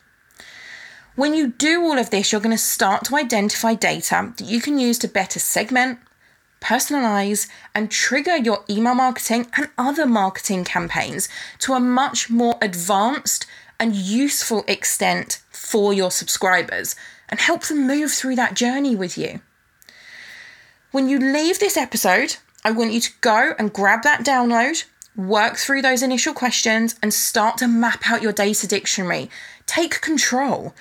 When 1.17 1.35
you 1.35 1.49
do 1.49 1.83
all 1.83 1.99
of 1.99 2.11
this, 2.11 2.31
you're 2.31 2.41
going 2.41 2.57
to 2.57 2.63
start 2.63 3.05
to 3.05 3.17
identify 3.17 3.75
data 3.75 4.33
that 4.37 4.47
you 4.47 4.61
can 4.61 4.79
use 4.79 4.99
to 5.01 5.09
better 5.09 5.39
segment, 5.39 5.99
personalize, 6.61 7.49
and 7.75 7.91
trigger 7.91 8.37
your 8.37 8.65
email 8.69 8.95
marketing 8.95 9.47
and 9.57 9.69
other 9.77 10.07
marketing 10.07 10.65
campaigns 10.65 11.29
to 11.61 11.73
a 11.73 11.81
much 11.81 12.31
more 12.31 12.57
advanced 12.63 13.47
and 13.81 13.95
useful 13.95 14.65
extent 14.69 15.41
for 15.51 15.93
your 15.93 16.11
subscribers 16.11 16.95
and 17.29 17.41
help 17.41 17.65
them 17.65 17.87
move 17.87 18.13
through 18.13 18.37
that 18.37 18.55
journey 18.55 18.95
with 18.95 19.19
you. 19.19 19.41
When 20.97 21.11
you 21.11 21.19
leave 21.19 21.59
this 21.59 21.77
episode, 21.77 22.37
I 22.65 22.71
want 22.71 22.95
you 22.95 23.03
to 23.03 23.13
go 23.21 23.53
and 23.59 23.71
grab 23.71 24.03
that 24.05 24.25
download, 24.25 24.85
work 25.15 25.59
through 25.59 25.83
those 25.83 26.03
initial 26.03 26.33
questions, 26.33 26.95
and 27.03 27.13
start 27.13 27.59
to 27.59 27.69
map 27.69 28.11
out 28.11 28.23
your 28.23 28.33
data 28.33 28.67
dictionary. 28.67 29.29
Take 29.67 30.01
control. 30.01 30.75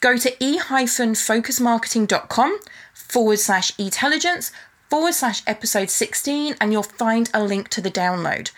Go 0.00 0.16
to 0.16 0.44
e-focusmarketing.com 0.44 2.58
forward 2.92 3.38
slash 3.38 3.78
etelligence 3.78 4.50
forward 4.90 5.14
slash 5.14 5.44
episode 5.46 5.90
16 5.90 6.56
and 6.60 6.72
you'll 6.72 6.82
find 6.82 7.30
a 7.32 7.44
link 7.44 7.68
to 7.68 7.80
the 7.80 7.88
download. 7.88 8.50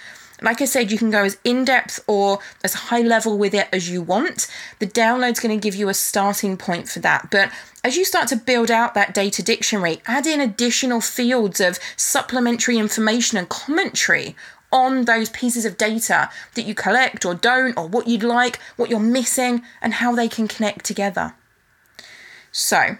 Like 0.45 0.61
I 0.61 0.67
said, 0.67 0.93
you 0.93 0.99
can 0.99 1.11
go 1.11 1.25
as 1.25 1.39
in 1.43 1.65
depth 1.65 2.05
or 2.07 2.39
as 2.63 2.75
high 2.75 3.01
level 3.01 3.39
with 3.39 3.55
it 3.55 3.67
as 3.73 3.89
you 3.89 4.03
want. 4.03 4.47
The 4.79 4.87
download's 4.87 5.41
going 5.41 5.59
to 5.59 5.63
give 5.63 5.75
you 5.75 5.89
a 5.89 5.95
starting 5.95 6.59
point 6.59 6.87
for 6.87 7.01
that. 7.01 7.31
But 7.31 7.51
as 7.83 7.97
you 7.97 8.05
start 8.05 8.29
to 8.29 8.37
build 8.37 8.71
out 8.71 8.93
that 8.93 9.15
data 9.15 9.43
dictionary, 9.43 10.03
add 10.07 10.27
in 10.27 10.41
additional 10.41 11.01
fields 11.01 11.61
of 11.61 11.79
supplementary 11.97 12.77
information 12.77 13.39
and 13.39 13.49
commentary 13.49 14.37
on 14.71 15.07
those 15.07 15.31
pieces 15.31 15.65
of 15.65 15.79
data 15.79 16.29
that 16.55 16.67
you 16.67 16.75
collect 16.75 17.25
or 17.25 17.35
don't, 17.35 17.79
or 17.79 17.89
what 17.89 18.07
you'd 18.07 18.23
like, 18.23 18.59
what 18.77 18.91
you're 18.91 19.01
missing, 19.01 19.63
and 19.81 19.95
how 19.95 20.15
they 20.15 20.29
can 20.29 20.47
connect 20.47 20.85
together. 20.85 21.35
So, 22.53 22.99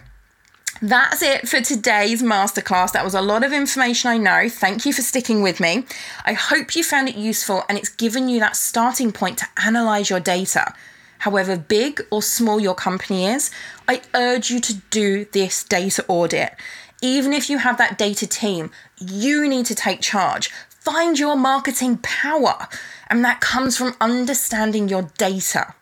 that's 0.81 1.21
it 1.21 1.47
for 1.47 1.61
today's 1.61 2.21
masterclass. 2.21 2.91
That 2.91 3.03
was 3.03 3.13
a 3.13 3.21
lot 3.21 3.43
of 3.43 3.53
information, 3.53 4.09
I 4.09 4.17
know. 4.17 4.49
Thank 4.49 4.85
you 4.85 4.93
for 4.93 5.01
sticking 5.01 5.41
with 5.41 5.59
me. 5.59 5.85
I 6.25 6.33
hope 6.33 6.75
you 6.75 6.83
found 6.83 7.07
it 7.07 7.15
useful 7.15 7.63
and 7.69 7.77
it's 7.77 7.89
given 7.89 8.27
you 8.27 8.39
that 8.41 8.55
starting 8.55 9.11
point 9.11 9.37
to 9.39 9.47
analyze 9.63 10.09
your 10.09 10.19
data. 10.19 10.73
However 11.19 11.57
big 11.57 12.01
or 12.11 12.21
small 12.21 12.59
your 12.59 12.75
company 12.75 13.25
is, 13.25 13.51
I 13.87 14.01
urge 14.13 14.51
you 14.51 14.59
to 14.59 14.75
do 14.89 15.25
this 15.31 15.63
data 15.63 16.03
audit. 16.07 16.53
Even 17.01 17.33
if 17.33 17.49
you 17.49 17.59
have 17.59 17.77
that 17.77 17.97
data 17.97 18.27
team, 18.27 18.71
you 18.99 19.47
need 19.47 19.65
to 19.67 19.75
take 19.75 20.01
charge. 20.01 20.49
Find 20.69 21.17
your 21.17 21.35
marketing 21.35 21.97
power, 21.97 22.67
and 23.09 23.25
that 23.25 23.41
comes 23.41 23.75
from 23.75 23.95
understanding 23.99 24.87
your 24.87 25.09
data. 25.17 25.73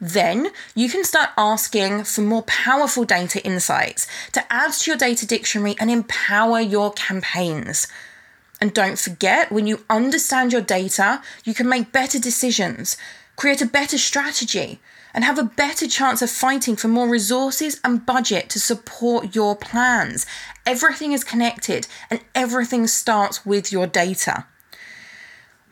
Then 0.00 0.50
you 0.74 0.90
can 0.90 1.04
start 1.04 1.30
asking 1.38 2.04
for 2.04 2.20
more 2.20 2.42
powerful 2.42 3.04
data 3.04 3.42
insights 3.44 4.06
to 4.32 4.44
add 4.52 4.72
to 4.72 4.90
your 4.90 4.98
data 4.98 5.26
dictionary 5.26 5.74
and 5.80 5.90
empower 5.90 6.60
your 6.60 6.92
campaigns. 6.92 7.86
And 8.60 8.74
don't 8.74 8.98
forget, 8.98 9.50
when 9.50 9.66
you 9.66 9.84
understand 9.88 10.52
your 10.52 10.62
data, 10.62 11.22
you 11.44 11.54
can 11.54 11.68
make 11.68 11.92
better 11.92 12.18
decisions, 12.18 12.96
create 13.36 13.62
a 13.62 13.66
better 13.66 13.98
strategy, 13.98 14.80
and 15.14 15.24
have 15.24 15.38
a 15.38 15.44
better 15.44 15.88
chance 15.88 16.20
of 16.20 16.30
fighting 16.30 16.76
for 16.76 16.88
more 16.88 17.08
resources 17.08 17.80
and 17.82 18.04
budget 18.04 18.50
to 18.50 18.60
support 18.60 19.34
your 19.34 19.56
plans. 19.56 20.26
Everything 20.66 21.12
is 21.12 21.24
connected 21.24 21.86
and 22.10 22.20
everything 22.34 22.86
starts 22.86 23.46
with 23.46 23.72
your 23.72 23.86
data. 23.86 24.44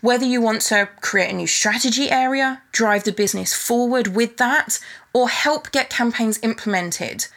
Whether 0.05 0.27
you 0.27 0.43
want 0.43 0.61
to 0.61 0.90
create 1.01 1.33
a 1.33 1.35
new 1.35 1.47
strategy 1.47 2.11
area, 2.11 2.61
drive 2.73 3.05
the 3.05 3.11
business 3.11 3.55
forward 3.55 4.09
with 4.09 4.37
that, 4.37 4.79
or 5.14 5.31
help 5.31 5.73
get 5.73 5.88
campaigns 5.88 6.38
implemented, 6.43 7.29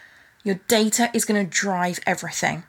your 0.44 0.60
data 0.68 1.10
is 1.14 1.24
going 1.24 1.42
to 1.42 1.50
drive 1.50 2.02
everything. 2.06 2.64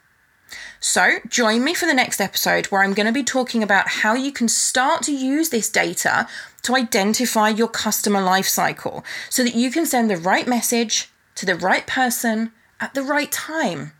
So, 0.79 1.17
join 1.29 1.65
me 1.65 1.75
for 1.75 1.87
the 1.87 1.95
next 1.95 2.21
episode 2.21 2.67
where 2.67 2.85
I'm 2.85 2.95
going 2.95 3.09
to 3.09 3.13
be 3.13 3.25
talking 3.25 3.61
about 3.61 3.89
how 3.89 4.15
you 4.15 4.31
can 4.31 4.47
start 4.47 5.03
to 5.03 5.13
use 5.13 5.49
this 5.49 5.69
data 5.69 6.29
to 6.63 6.77
identify 6.77 7.49
your 7.49 7.67
customer 7.67 8.21
lifecycle 8.21 9.03
so 9.29 9.43
that 9.43 9.57
you 9.57 9.69
can 9.73 9.85
send 9.85 10.09
the 10.09 10.17
right 10.17 10.47
message 10.47 11.11
to 11.35 11.45
the 11.45 11.57
right 11.57 11.89
person 11.89 12.53
at 12.79 12.95
the 12.95 13.03
right 13.03 13.33
time 13.33 13.91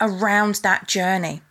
around 0.00 0.54
that 0.62 0.88
journey. 0.88 1.42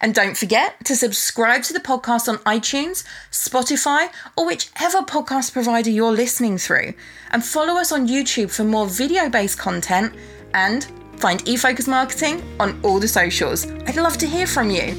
And 0.00 0.14
don't 0.14 0.36
forget 0.36 0.84
to 0.84 0.94
subscribe 0.94 1.62
to 1.64 1.72
the 1.72 1.80
podcast 1.80 2.28
on 2.28 2.38
iTunes, 2.38 3.04
Spotify, 3.30 4.08
or 4.36 4.46
whichever 4.46 4.98
podcast 4.98 5.52
provider 5.52 5.90
you're 5.90 6.12
listening 6.12 6.58
through. 6.58 6.94
And 7.30 7.44
follow 7.44 7.74
us 7.74 7.92
on 7.92 8.06
YouTube 8.06 8.50
for 8.50 8.64
more 8.64 8.86
video 8.86 9.28
based 9.28 9.58
content 9.58 10.14
and 10.54 10.84
find 11.16 11.44
eFocus 11.44 11.88
Marketing 11.88 12.42
on 12.60 12.80
all 12.82 13.00
the 13.00 13.08
socials. 13.08 13.66
I'd 13.86 13.96
love 13.96 14.18
to 14.18 14.26
hear 14.26 14.46
from 14.46 14.70
you. 14.70 14.94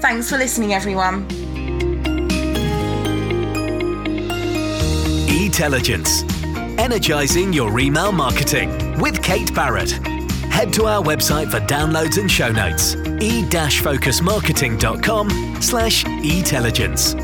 Thanks 0.00 0.30
for 0.30 0.38
listening, 0.38 0.72
everyone. 0.72 1.26
Etelligence, 5.28 6.22
energizing 6.78 7.52
your 7.52 7.78
email 7.78 8.12
marketing 8.12 8.98
with 8.98 9.22
Kate 9.22 9.54
Barrett. 9.54 10.19
Head 10.60 10.74
to 10.74 10.84
our 10.84 11.02
website 11.02 11.50
for 11.50 11.58
downloads 11.60 12.18
and 12.18 12.30
show 12.30 12.52
notes, 12.52 12.94
e-focusmarketing.com 12.94 15.62
slash 15.62 16.04
etelligence. 16.06 17.14